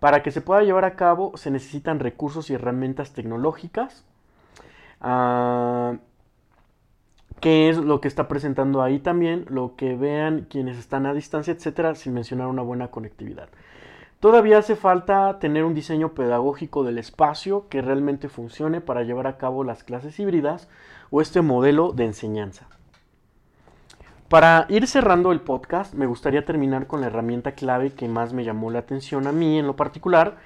Para 0.00 0.22
que 0.22 0.32
se 0.32 0.40
pueda 0.40 0.62
llevar 0.62 0.84
a 0.84 0.96
cabo 0.96 1.36
se 1.36 1.50
necesitan 1.50 2.00
recursos 2.00 2.50
y 2.50 2.54
herramientas 2.54 3.12
tecnológicas. 3.12 4.04
Ah, 5.00 5.94
que 7.40 7.68
es 7.68 7.76
lo 7.76 8.00
que 8.00 8.08
está 8.08 8.26
presentando 8.26 8.82
ahí 8.82 8.98
también, 8.98 9.44
lo 9.48 9.76
que 9.76 9.96
vean 9.96 10.46
quienes 10.48 10.78
están 10.78 11.04
a 11.06 11.12
distancia, 11.14 11.52
etcétera, 11.52 11.94
sin 11.94 12.14
mencionar 12.14 12.46
una 12.48 12.62
buena 12.62 12.88
conectividad. 12.90 13.48
Todavía 14.24 14.56
hace 14.56 14.74
falta 14.74 15.38
tener 15.38 15.64
un 15.64 15.74
diseño 15.74 16.14
pedagógico 16.14 16.82
del 16.82 16.96
espacio 16.96 17.68
que 17.68 17.82
realmente 17.82 18.30
funcione 18.30 18.80
para 18.80 19.02
llevar 19.02 19.26
a 19.26 19.36
cabo 19.36 19.64
las 19.64 19.84
clases 19.84 20.18
híbridas 20.18 20.66
o 21.10 21.20
este 21.20 21.42
modelo 21.42 21.92
de 21.92 22.06
enseñanza. 22.06 22.66
Para 24.30 24.64
ir 24.70 24.86
cerrando 24.86 25.30
el 25.30 25.42
podcast, 25.42 25.92
me 25.92 26.06
gustaría 26.06 26.46
terminar 26.46 26.86
con 26.86 27.02
la 27.02 27.08
herramienta 27.08 27.52
clave 27.52 27.92
que 27.92 28.08
más 28.08 28.32
me 28.32 28.44
llamó 28.44 28.70
la 28.70 28.78
atención 28.78 29.26
a 29.26 29.32
mí 29.32 29.58
en 29.58 29.66
lo 29.66 29.76
particular, 29.76 30.38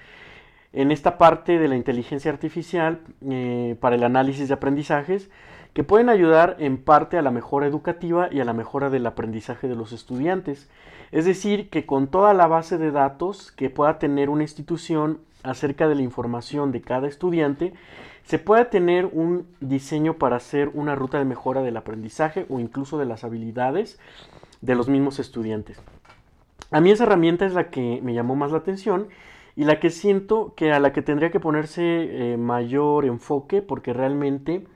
en 0.73 0.91
esta 0.91 1.17
parte 1.17 1.61
de 1.61 1.69
la 1.69 1.77
inteligencia 1.77 2.33
artificial 2.33 2.99
eh, 3.31 3.77
para 3.79 3.95
el 3.95 4.03
análisis 4.03 4.49
de 4.49 4.55
aprendizajes, 4.55 5.31
que 5.79 5.85
pueden 5.85 6.09
ayudar 6.09 6.57
en 6.59 6.77
parte 6.77 7.19
a 7.19 7.23
la 7.23 7.31
mejora 7.31 7.69
educativa 7.69 8.29
y 8.33 8.41
a 8.41 8.45
la 8.45 8.53
mejora 8.53 8.91
del 8.91 9.07
aprendizaje 9.07 9.69
de 9.69 9.77
los 9.77 9.93
estudiantes. 9.93 10.69
Es 11.13 11.25
decir, 11.25 11.71
que 11.71 11.87
con 11.87 12.09
toda 12.09 12.35
la 12.35 12.49
base 12.49 12.79
de 12.79 12.91
datos 12.91 13.53
que 13.53 13.71
pueda 13.71 14.01
tener 14.01 14.29
una 14.29 14.43
institución 14.43 15.21
acerca 15.45 15.87
de 15.87 15.95
la 15.95 16.03
información 16.03 16.73
de 16.73 16.81
cada 16.81 17.07
estudiante, 17.07 17.75
se 18.25 18.41
pueda 18.41 18.71
tener 18.71 19.07
un 19.07 19.47
diseño 19.61 20.15
para 20.15 20.35
hacer 20.35 20.69
una 20.75 20.97
ruta 20.97 21.21
de 21.21 21.27
mejora 21.27 21.63
del 21.63 21.77
aprendizaje 21.77 22.45
o 22.49 22.59
incluso 22.59 22.99
de 22.99 23.07
las 23.07 23.23
habilidades 23.23 24.01
de 24.61 24.75
los 24.75 24.89
mismos 24.89 25.21
estudiantes. 25.21 25.81
A 26.73 26.81
mí 26.81 26.91
esa 26.91 27.05
herramienta 27.05 27.47
es 27.47 27.55
la 27.55 27.71
que 27.71 28.01
me 28.03 28.15
llamó 28.15 28.35
más 28.35 28.51
la 28.51 28.59
atención 28.59 29.07
y 29.55 29.63
la 29.63 29.79
que 29.79 29.91
siento 29.91 30.55
que 30.57 30.73
a 30.73 30.81
la 30.81 30.93
que 30.93 31.03
tendría 31.03 31.31
que 31.31 31.39
ponerse 31.39 32.33
eh, 32.33 32.37
mayor 32.37 33.05
enfoque 33.05 33.63
porque 33.63 33.93
realmente 33.93 34.67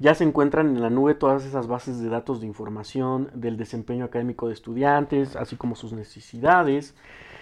ya 0.00 0.14
se 0.14 0.24
encuentran 0.24 0.68
en 0.68 0.80
la 0.80 0.88
nube 0.88 1.14
todas 1.14 1.44
esas 1.44 1.66
bases 1.66 2.00
de 2.00 2.08
datos 2.08 2.40
de 2.40 2.46
información 2.46 3.30
del 3.34 3.58
desempeño 3.58 4.06
académico 4.06 4.48
de 4.48 4.54
estudiantes, 4.54 5.36
así 5.36 5.56
como 5.56 5.76
sus 5.76 5.92
necesidades. 5.92 6.94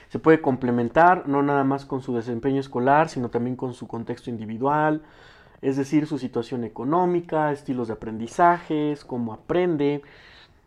Se 0.09 0.19
puede 0.19 0.41
complementar 0.41 1.29
no 1.29 1.43
nada 1.45 1.63
más 1.63 1.87
con 1.87 2.03
su 2.03 2.17
desempeño 2.17 2.59
escolar, 2.59 3.09
sino 3.09 3.29
también 3.29 3.55
con 3.55 3.75
su 3.75 3.87
contexto 3.87 4.29
individual, 4.29 5.03
es 5.63 5.77
decir, 5.77 6.07
su 6.09 6.19
situación 6.19 6.65
económica, 6.65 7.53
estilos 7.53 7.87
de 7.87 7.95
aprendizajes, 7.95 9.05
cómo 9.05 9.33
aprende, 9.33 10.03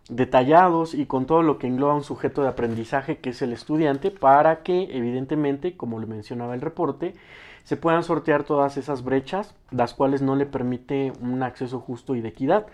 detallados 0.08 0.94
y 0.94 1.06
con 1.06 1.26
todo 1.26 1.44
lo 1.44 1.58
que 1.58 1.68
engloba 1.68 1.96
un 1.96 2.04
sujeto 2.04 2.42
de 2.42 2.50
aprendizaje 2.50 3.18
que 3.18 3.32
es 3.32 3.42
el 3.42 3.52
estudiante 3.52 4.12
para 4.12 4.64
que 4.64 4.96
evidentemente, 4.96 5.76
como 5.76 6.00
lo 6.00 6.08
mencionaba 6.08 6.56
el 6.56 6.62
reporte, 6.62 7.16
se 7.72 7.78
puedan 7.78 8.04
sortear 8.04 8.44
todas 8.44 8.76
esas 8.76 9.02
brechas, 9.02 9.56
las 9.70 9.94
cuales 9.94 10.22
no 10.22 10.36
le 10.36 10.46
permite 10.46 11.14
un 11.22 11.42
acceso 11.42 11.80
justo 11.80 12.16
y 12.16 12.20
de 12.20 12.28
equidad 12.28 12.68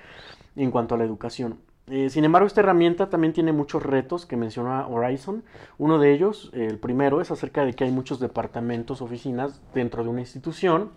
en 0.56 0.72
cuanto 0.72 0.96
a 0.96 0.98
la 0.98 1.04
educación. 1.04 1.60
Eh, 1.86 2.10
sin 2.10 2.26
embargo, 2.26 2.48
esta 2.48 2.62
herramienta 2.62 3.08
también 3.08 3.32
tiene 3.32 3.52
muchos 3.52 3.84
retos 3.84 4.26
que 4.26 4.38
menciona 4.38 4.88
Horizon. 4.88 5.44
Uno 5.78 6.00
de 6.00 6.14
ellos, 6.14 6.50
el 6.56 6.80
primero, 6.80 7.22
es 7.22 7.30
acerca 7.30 7.64
de 7.64 7.74
que 7.74 7.84
hay 7.84 7.92
muchos 7.92 8.20
departamentos, 8.20 9.04
oficinas 9.04 9.62
dentro 9.76 10.04
de 10.04 10.10
una 10.10 10.22
institución. 10.22 10.90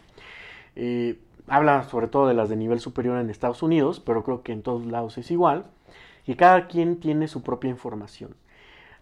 Eh, 0.77 1.21
habla 1.47 1.83
sobre 1.83 2.09
todo 2.09 2.27
de 2.27 2.33
las 2.33 2.49
de 2.49 2.57
nivel 2.57 2.81
superior 2.81 3.19
en 3.19 3.29
Estados 3.29 3.63
Unidos, 3.63 4.01
pero 4.01 4.25
creo 4.25 4.43
que 4.43 4.53
en 4.53 4.63
todos 4.63 4.87
lados 4.87 5.19
es 5.19 5.31
igual. 5.31 5.67
Y 6.27 6.37
cada 6.37 6.69
quien 6.69 7.01
tiene 7.01 7.29
su 7.29 7.43
propia 7.43 7.69
información. 7.69 8.35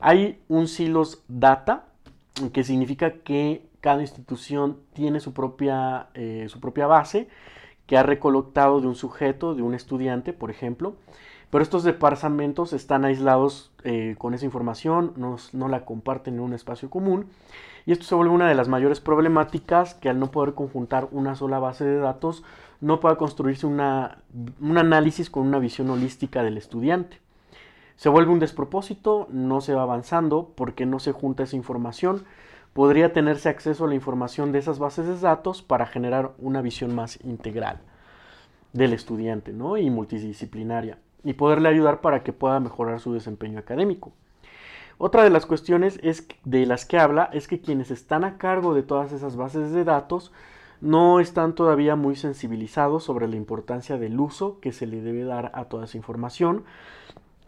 Hay 0.01 0.41
un 0.49 0.67
silos 0.67 1.23
data, 1.29 1.85
que 2.53 2.65
significa 2.65 3.13
que 3.23 3.68
cada 3.81 4.03
institución 4.03 4.79
tiene 4.93 5.21
su 5.21 5.33
propia, 5.33 6.09
eh, 6.14 6.47
su 6.49 6.61
propia 6.61 6.87
base 6.87 7.29
que 7.87 7.97
ha 7.97 8.03
recolectado 8.03 8.81
de 8.81 8.87
un 8.87 8.95
sujeto, 8.95 9.55
de 9.55 9.62
un 9.62 9.75
estudiante, 9.75 10.33
por 10.33 10.51
ejemplo. 10.51 10.95
Pero 11.51 11.62
estos 11.62 11.83
departamentos 11.83 12.75
están 12.75 13.07
aislados 13.07 13.73
eh, 13.83 14.14
con 14.19 14.35
esa 14.35 14.45
información, 14.45 15.14
no, 15.17 15.37
no, 15.55 15.69
la 15.69 15.87
comparten 15.87 16.35
en 16.35 16.41
un 16.41 16.53
espacio 16.53 16.91
común. 16.91 17.27
Y 17.87 17.93
esto 17.93 18.05
se 18.05 18.14
vuelve 18.14 18.35
una 18.35 18.47
de 18.47 18.55
las 18.55 18.69
mayores 18.69 19.01
problemáticas 19.01 19.95
que 19.95 20.11
al 20.11 20.21
no 20.21 20.31
poder 20.31 20.53
conjuntar 20.53 21.09
una 21.11 21.35
sola 21.35 21.59
base 21.59 21.87
de 21.87 21.97
datos, 21.97 22.45
no 22.83 23.01
pueda 23.01 23.17
construirse 23.17 23.67
una, 23.67 24.19
un 24.61 24.77
análisis 24.77 25.31
con 25.31 25.47
una 25.47 25.59
visión 25.59 25.88
holística 25.88 26.43
del 26.43 26.59
estudiante. 26.59 27.19
Se 27.97 28.11
vuelve 28.11 28.31
un 28.31 28.38
despropósito, 28.38 29.27
no 29.31 29.62
se 29.62 29.75
va 29.75 29.83
avanzando 29.83 30.53
porque 30.55 30.85
no 30.85 30.99
se 30.99 31.12
junta 31.12 31.45
esa 31.45 31.57
información 31.57 32.25
podría 32.73 33.13
tenerse 33.13 33.49
acceso 33.49 33.85
a 33.85 33.89
la 33.89 33.95
información 33.95 34.53
de 34.53 34.59
esas 34.59 34.79
bases 34.79 35.07
de 35.07 35.19
datos 35.19 35.63
para 35.63 35.87
generar 35.87 36.33
una 36.39 36.63
visión 36.63 36.95
más 36.95 37.23
integral 37.25 37.81
del 38.73 38.93
estudiante 38.93 39.53
¿no? 39.53 39.77
y 39.77 39.91
multidisciplinaria 39.91 40.99
y 41.25 41.33
poderle 41.35 41.69
ayudar 41.69 42.01
para 42.01 42.23
que 42.23 42.33
pueda 42.33 42.61
mejorar 42.61 43.01
su 43.01 43.13
desempeño 43.13 43.59
académico. 43.59 44.13
Otra 44.99 45.23
de 45.23 45.31
las 45.31 45.47
cuestiones 45.47 45.99
es, 46.03 46.27
de 46.45 46.67
las 46.67 46.85
que 46.85 46.99
habla 46.99 47.31
es 47.33 47.47
que 47.47 47.61
quienes 47.61 47.91
están 47.91 48.25
a 48.25 48.39
cargo 48.39 48.75
de 48.75 48.83
todas 48.83 49.13
esas 49.13 49.37
bases 49.37 49.73
de 49.73 49.85
datos 49.85 50.33
no 50.81 51.21
están 51.21 51.55
todavía 51.55 51.97
muy 51.97 52.17
sensibilizados 52.17 53.05
sobre 53.05 53.27
la 53.29 53.37
importancia 53.37 53.99
del 53.99 54.19
uso 54.19 54.61
que 54.61 54.73
se 54.73 54.87
le 54.87 55.01
debe 55.01 55.25
dar 55.25 55.51
a 55.55 55.65
toda 55.65 55.85
esa 55.85 55.97
información 55.97 56.65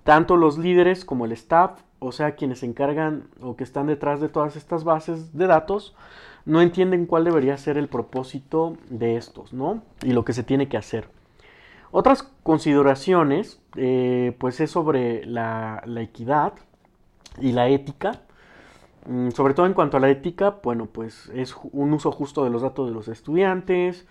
Tanto 0.04 0.36
los 0.36 0.58
líderes 0.58 1.04
como 1.04 1.26
el 1.26 1.32
staff, 1.32 1.82
o 2.00 2.12
sea, 2.12 2.34
quienes 2.34 2.60
se 2.60 2.66
encargan 2.66 3.28
o 3.40 3.56
que 3.56 3.64
están 3.64 3.86
detrás 3.86 4.20
de 4.20 4.28
todas 4.28 4.56
estas 4.56 4.84
bases 4.84 5.36
de 5.36 5.46
datos, 5.46 5.94
no 6.44 6.62
entienden 6.62 7.06
cuál 7.06 7.24
debería 7.24 7.56
ser 7.56 7.76
el 7.76 7.88
propósito 7.88 8.76
de 8.88 9.16
estos, 9.16 9.52
¿no? 9.52 9.82
Y 10.02 10.12
lo 10.12 10.24
que 10.24 10.32
se 10.32 10.42
tiene 10.42 10.68
que 10.68 10.78
hacer. 10.78 11.08
Otras 11.92 12.22
consideraciones, 12.42 13.60
eh, 13.76 14.34
pues 14.38 14.60
es 14.60 14.70
sobre 14.70 15.24
la, 15.26 15.82
equidad 15.98 16.54
y 17.40 17.52
la 17.52 17.68
ética. 17.68 18.22
Mm, 19.06 19.30
sobre 19.30 19.54
todo 19.54 19.66
en 19.66 19.74
cuanto 19.74 19.96
a 19.96 20.00
la 20.00 20.08
ética, 20.08 20.58
bueno, 20.62 20.86
pues 20.86 21.30
es 21.34 21.54
un 21.72 21.92
uso 21.92 22.12
justo 22.12 22.44
de 22.44 22.50
los 22.50 22.62
datos 22.62 22.88
de 22.88 22.94
los 22.94 23.08
estudiantes, 23.08 24.06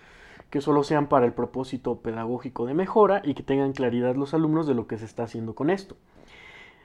que 0.50 0.60
solo 0.60 0.82
sean 0.82 1.08
para 1.08 1.26
el 1.26 1.32
propósito 1.32 2.00
pedagógico 2.00 2.66
de 2.66 2.74
mejora 2.74 3.22
y 3.24 3.34
que 3.34 3.42
tengan 3.42 3.72
claridad 3.72 4.16
los 4.16 4.34
alumnos 4.34 4.66
de 4.66 4.74
lo 4.74 4.86
que 4.86 4.98
se 4.98 5.04
está 5.04 5.22
haciendo 5.24 5.54
con 5.54 5.70
esto. 5.70 5.96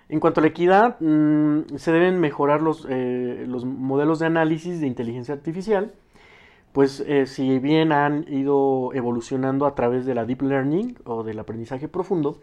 En 0.08 0.20
cuanto 0.20 0.39
a 0.39 0.44
la 0.44 0.50
equidad, 0.50 0.98
mm, 1.00 1.78
se 1.78 1.91
deben 1.91 2.20
mejorar 2.20 2.62
los, 2.62 2.86
eh, 2.89 3.46
los, 3.48 3.65
modelos 3.65 4.20
de 4.20 4.28
análisis 4.28 4.80
de 4.80 4.88
inteligencia 4.88 5.34
artificial, 5.34 5.94
pues 6.74 7.00
eh, 7.08 7.26
si 7.26 7.58
bien 7.60 7.91
han 7.91 8.26
ido 8.32 8.94
evolucionando 8.94 9.65
a 9.65 9.76
través 9.76 10.06
de 10.06 10.13
la 10.13 10.26
deep 10.26 10.41
learning 10.41 10.98
o 11.06 11.24
del 11.24 11.39
aprendizaje 11.39 11.88
profundo, 11.88 12.41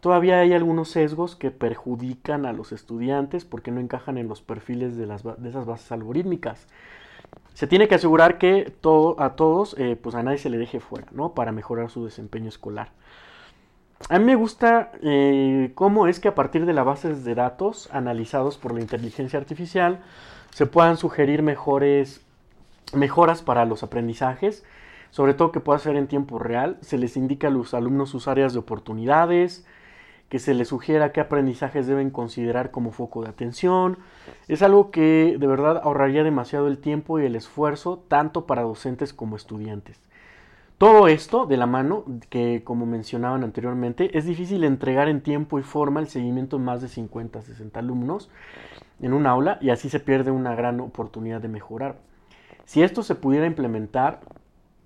todavía 0.00 0.40
hay 0.40 0.52
algunos 0.52 0.88
sesgos 0.90 1.36
que 1.36 1.50
perjudican 1.50 2.46
a 2.46 2.52
los 2.52 2.72
estudiantes 2.72 3.44
porque 3.44 3.70
no 3.70 3.80
encajan 3.80 4.18
en 4.18 4.28
los 4.28 4.40
perfiles 4.42 4.96
de, 4.96 5.04
esas 5.04 5.66
bases 5.66 5.92
algorítmicas. 5.92 6.66
Se 7.54 7.66
tiene 7.66 7.86
que 7.86 7.96
asegurar 7.96 8.38
que 8.38 8.72
a 9.18 9.30
todos, 9.36 9.76
eh, 9.78 9.96
pues 10.00 10.14
a 10.14 10.22
nadie 10.22 10.38
se 10.38 10.50
le 10.50 10.56
deje 10.56 10.80
fuera, 10.80 11.06
¿no? 11.12 11.34
Para 11.34 11.52
mejorar 11.52 11.90
su 11.90 12.04
desempeño 12.04 12.48
escolar. 12.48 12.92
A 14.08 14.18
mí 14.18 14.24
me 14.24 14.34
gusta 14.34 14.90
eh, 15.02 15.72
cómo 15.74 16.06
es 16.06 16.18
que 16.18 16.28
a 16.28 16.34
partir 16.34 16.66
de 16.66 16.72
las 16.72 16.84
bases 16.84 17.24
de 17.24 17.34
datos 17.34 17.88
analizados 17.92 18.58
por 18.58 18.74
la 18.74 18.80
inteligencia 18.80 19.38
artificial 19.38 20.00
se 20.50 20.66
puedan 20.66 20.96
sugerir 20.96 21.42
mejores 21.42 22.20
mejoras 22.92 23.42
para 23.42 23.64
los 23.64 23.82
aprendizajes, 23.82 24.64
sobre 25.10 25.34
todo 25.34 25.52
que 25.52 25.60
pueda 25.60 25.78
ser 25.78 25.96
en 25.96 26.08
tiempo 26.08 26.38
real. 26.38 26.78
Se 26.80 26.98
les 26.98 27.16
indica 27.16 27.48
a 27.48 27.50
los 27.50 27.74
alumnos 27.74 28.10
sus 28.10 28.26
áreas 28.26 28.52
de 28.52 28.58
oportunidades, 28.58 29.64
que 30.28 30.38
se 30.38 30.54
les 30.54 30.68
sugiera 30.68 31.12
qué 31.12 31.20
aprendizajes 31.20 31.86
deben 31.86 32.10
considerar 32.10 32.70
como 32.70 32.92
foco 32.92 33.22
de 33.22 33.28
atención. 33.28 33.98
Es 34.48 34.62
algo 34.62 34.90
que 34.90 35.36
de 35.38 35.46
verdad 35.46 35.80
ahorraría 35.82 36.24
demasiado 36.24 36.68
el 36.68 36.78
tiempo 36.78 37.20
y 37.20 37.26
el 37.26 37.36
esfuerzo 37.36 38.02
tanto 38.08 38.46
para 38.46 38.62
docentes 38.62 39.12
como 39.12 39.36
estudiantes. 39.36 40.00
Todo 40.80 41.08
esto 41.08 41.44
de 41.44 41.58
la 41.58 41.66
mano, 41.66 42.06
que 42.30 42.64
como 42.64 42.86
mencionaban 42.86 43.44
anteriormente, 43.44 44.16
es 44.16 44.24
difícil 44.24 44.64
entregar 44.64 45.08
en 45.08 45.20
tiempo 45.20 45.58
y 45.58 45.62
forma 45.62 46.00
el 46.00 46.08
seguimiento 46.08 46.56
de 46.56 46.64
más 46.64 46.80
de 46.80 46.88
50, 46.88 47.42
60 47.42 47.78
alumnos 47.78 48.30
en 49.02 49.12
un 49.12 49.26
aula 49.26 49.58
y 49.60 49.68
así 49.68 49.90
se 49.90 50.00
pierde 50.00 50.30
una 50.30 50.54
gran 50.54 50.80
oportunidad 50.80 51.42
de 51.42 51.48
mejorar. 51.48 51.96
Si 52.64 52.82
esto 52.82 53.02
se 53.02 53.14
pudiera 53.14 53.46
implementar 53.46 54.20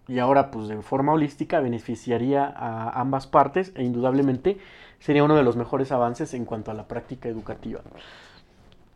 y 0.09 0.19
ahora 0.19 0.51
pues 0.51 0.67
de 0.67 0.83
forma 0.83 1.13
holística 1.13 1.61
beneficiaría 1.61 2.45
a 2.45 3.01
ambas 3.01 3.29
partes 3.29 3.71
e 3.77 3.85
indudablemente 3.85 4.59
sería 4.99 5.23
uno 5.23 5.37
de 5.37 5.45
los 5.45 5.55
mejores 5.57 5.93
avances 5.93 6.35
en 6.35 6.45
cuanto 6.45 6.73
a 6.73 6.75
la 6.75 6.89
práctica 6.89 7.29
educativa. 7.29 7.83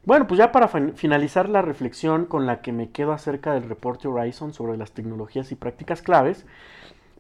Bueno, 0.05 0.27
pues 0.27 0.39
ya 0.39 0.53
para 0.53 0.69
finalizar 0.69 1.49
la 1.49 1.61
reflexión 1.61 2.25
con 2.25 2.47
la 2.47 2.63
que 2.63 2.73
me 2.73 2.91
quedo 2.91 3.13
acerca 3.13 3.53
del 3.53 3.69
reporte 3.69 4.09
Horizon 4.09 4.55
sobre 4.55 4.79
las 4.79 4.93
tecnologías 4.93 5.53
y 5.53 5.55
prácticas 5.55 6.01
claves, 6.01 6.47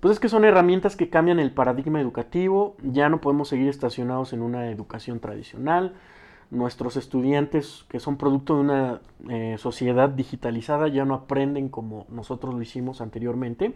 pues 0.00 0.12
es 0.12 0.20
que 0.20 0.28
son 0.28 0.44
herramientas 0.44 0.96
que 0.96 1.10
cambian 1.10 1.38
el 1.38 1.52
paradigma 1.52 2.00
educativo, 2.00 2.76
ya 2.82 3.08
no 3.08 3.20
podemos 3.20 3.48
seguir 3.48 3.68
estacionados 3.68 4.32
en 4.32 4.42
una 4.42 4.70
educación 4.70 5.20
tradicional, 5.20 5.94
nuestros 6.50 6.96
estudiantes 6.96 7.84
que 7.88 8.00
son 8.00 8.16
producto 8.16 8.54
de 8.54 8.60
una 8.60 9.00
eh, 9.28 9.56
sociedad 9.58 10.08
digitalizada 10.08 10.88
ya 10.88 11.04
no 11.04 11.14
aprenden 11.14 11.68
como 11.68 12.06
nosotros 12.08 12.54
lo 12.54 12.62
hicimos 12.62 13.00
anteriormente. 13.00 13.74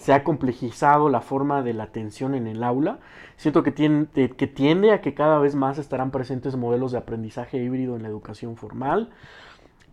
Se 0.00 0.14
ha 0.14 0.24
complejizado 0.24 1.10
la 1.10 1.20
forma 1.20 1.62
de 1.62 1.74
la 1.74 1.84
atención 1.84 2.34
en 2.34 2.46
el 2.46 2.64
aula. 2.64 3.00
Siento 3.36 3.62
que 3.62 3.70
tiende, 3.70 4.30
que 4.30 4.46
tiende 4.46 4.92
a 4.92 5.02
que 5.02 5.12
cada 5.12 5.38
vez 5.38 5.54
más 5.54 5.78
estarán 5.78 6.10
presentes 6.10 6.56
modelos 6.56 6.90
de 6.92 6.98
aprendizaje 6.98 7.58
híbrido 7.58 7.96
en 7.96 8.02
la 8.02 8.08
educación 8.08 8.56
formal. 8.56 9.10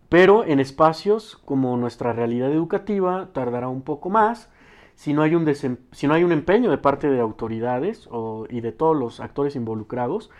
Pero 0.08 0.44
en 0.46 0.60
espacios 0.60 1.36
como 1.44 1.76
nuestra 1.76 2.14
realidad 2.14 2.50
educativa 2.50 3.28
tardará 3.34 3.68
un 3.68 3.82
poco 3.82 4.08
más 4.08 4.48
si 4.94 5.12
no 5.12 5.20
hay 5.20 5.34
un, 5.34 5.46
si 5.92 6.06
no 6.08 6.14
hay 6.14 6.24
un 6.24 6.32
empeño 6.32 6.70
de 6.70 6.78
parte 6.78 7.08
de 7.08 7.20
autoridades 7.20 8.08
y 8.48 8.60
de 8.60 8.72
todos 8.72 8.96
los 8.96 9.20
actores 9.20 9.54
involucrados, 9.54 10.30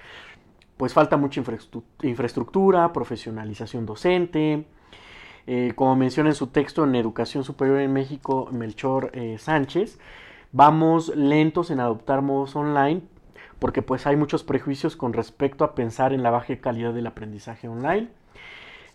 pues 0.79 0.95
falta 0.95 1.17
mucha 1.17 1.43
infraestructura, 2.03 2.93
profesionalización 2.93 3.85
docente. 3.85 4.67
Eh, 5.51 5.73
como 5.75 5.97
menciona 5.97 6.29
en 6.29 6.35
su 6.35 6.49
texto 6.49 6.85
en 6.85 6.95
Educación 6.95 7.43
Superior 7.43 7.81
en 7.81 7.91
México, 7.91 8.51
Melchor 8.53 9.11
eh, 9.15 9.39
Sánchez, 9.39 9.99
vamos 10.53 11.09
lentos 11.17 11.71
en 11.71 11.81
adoptar 11.81 12.21
modos 12.21 12.55
online 12.55 13.01
porque 13.59 13.81
pues 13.81 14.07
hay 14.07 14.15
muchos 14.15 14.45
prejuicios 14.45 14.95
con 14.95 15.15
respecto 15.15 15.65
a 15.65 15.75
pensar 15.75 16.13
en 16.13 16.23
la 16.23 16.29
baja 16.29 16.55
calidad 16.57 16.93
del 16.93 17.07
aprendizaje 17.07 17.67
online. 17.67 18.09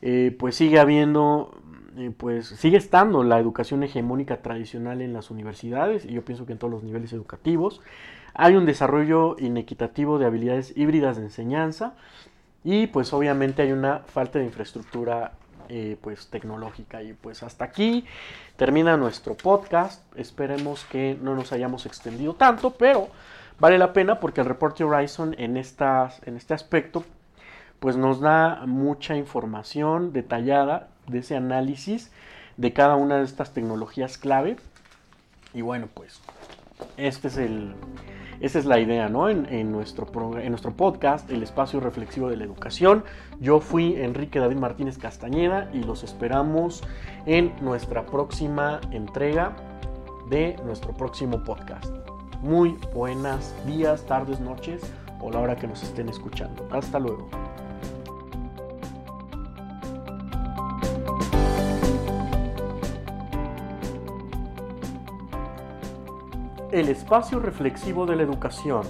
Eh, 0.03 0.35
pues 0.37 0.55
sigue 0.55 0.79
habiendo 0.79 1.59
pues 2.17 2.49
sigue 2.49 2.77
estando 2.77 3.23
la 3.23 3.39
educación 3.39 3.81
hegemónica 3.81 4.43
tradicional 4.43 5.01
en 5.01 5.11
las 5.11 5.31
universidades 5.31 6.05
y 6.05 6.13
yo 6.13 6.23
pienso 6.23 6.45
que 6.45 6.51
en 6.51 6.59
todos 6.59 6.71
los 6.71 6.83
niveles 6.83 7.13
educativos. 7.13 7.81
Hay 8.35 8.55
un 8.55 8.67
desarrollo 8.67 9.37
inequitativo 9.39 10.19
de 10.19 10.27
habilidades 10.27 10.77
híbridas 10.77 11.17
de 11.17 11.23
enseñanza 11.23 11.95
y 12.63 12.85
pues 12.85 13.11
obviamente 13.11 13.63
hay 13.63 13.71
una 13.71 14.01
falta 14.01 14.37
de 14.37 14.45
infraestructura 14.45 15.33
eh, 15.69 15.97
pues 16.01 16.27
tecnológica 16.27 17.01
y 17.03 17.13
pues 17.13 17.43
hasta 17.43 17.65
aquí 17.65 18.05
termina 18.55 18.97
nuestro 18.97 19.35
podcast. 19.35 20.01
Esperemos 20.17 20.85
que 20.85 21.17
no 21.21 21.35
nos 21.35 21.51
hayamos 21.51 21.85
extendido 21.85 22.33
tanto, 22.33 22.71
pero 22.71 23.09
vale 23.59 23.77
la 23.77 23.93
pena 23.93 24.19
porque 24.19 24.41
el 24.41 24.47
reporte 24.47 24.83
Horizon 24.83 25.35
en, 25.37 25.57
estas, 25.57 26.21
en 26.27 26.37
este 26.37 26.53
aspecto 26.53 27.03
pues 27.79 27.97
nos 27.97 28.21
da 28.21 28.63
mucha 28.65 29.17
información 29.17 30.13
detallada 30.13 30.87
de 31.07 31.19
ese 31.19 31.35
análisis 31.35 32.11
de 32.55 32.71
cada 32.71 32.95
una 32.95 33.17
de 33.17 33.25
estas 33.25 33.53
tecnologías 33.53 34.17
clave. 34.17 34.55
Y 35.53 35.61
bueno, 35.61 35.89
pues 35.93 36.21
este 36.97 37.27
es 37.27 37.37
el, 37.37 37.75
esta 38.43 38.59
es 38.59 38.65
la 38.65 38.77
idea, 38.77 39.07
¿no? 39.07 39.29
En, 39.29 39.71
nuestro 39.71 40.05
en 40.37 40.49
nuestro 40.49 40.73
podcast, 40.73 41.31
El 41.31 41.43
Espacio 41.43 41.79
Reflexivo 41.79 42.29
de 42.29 42.35
la 42.35 42.43
Educación. 42.43 43.05
Yo 43.39 43.61
fui 43.61 43.95
Enrique 43.95 44.37
David 44.37 44.57
Martínez 44.57 44.97
Castañeda 44.97 45.69
y 45.73 45.81
los 45.81 46.03
esperamos 46.03 46.83
en 47.25 47.53
nuestra 47.61 48.05
próxima 48.05 48.81
entrega 48.91 49.55
de 50.29 50.57
nuestro 50.65 50.91
próximo 50.91 51.41
podcast. 51.41 51.89
Muy 52.41 52.77
buenas 52.93 53.55
días, 53.65 54.05
tardes, 54.05 54.41
noches 54.41 54.81
o 55.21 55.31
la 55.31 55.39
hora 55.39 55.55
que 55.55 55.65
nos 55.65 55.81
estén 55.81 56.09
escuchando. 56.09 56.67
Hasta 56.69 56.99
luego. 56.99 57.29
El 66.73 66.89
espacio 66.89 67.37
reflexivo 67.37 68.07
de 68.07 68.15
la 68.15 68.23
educación 68.23 68.81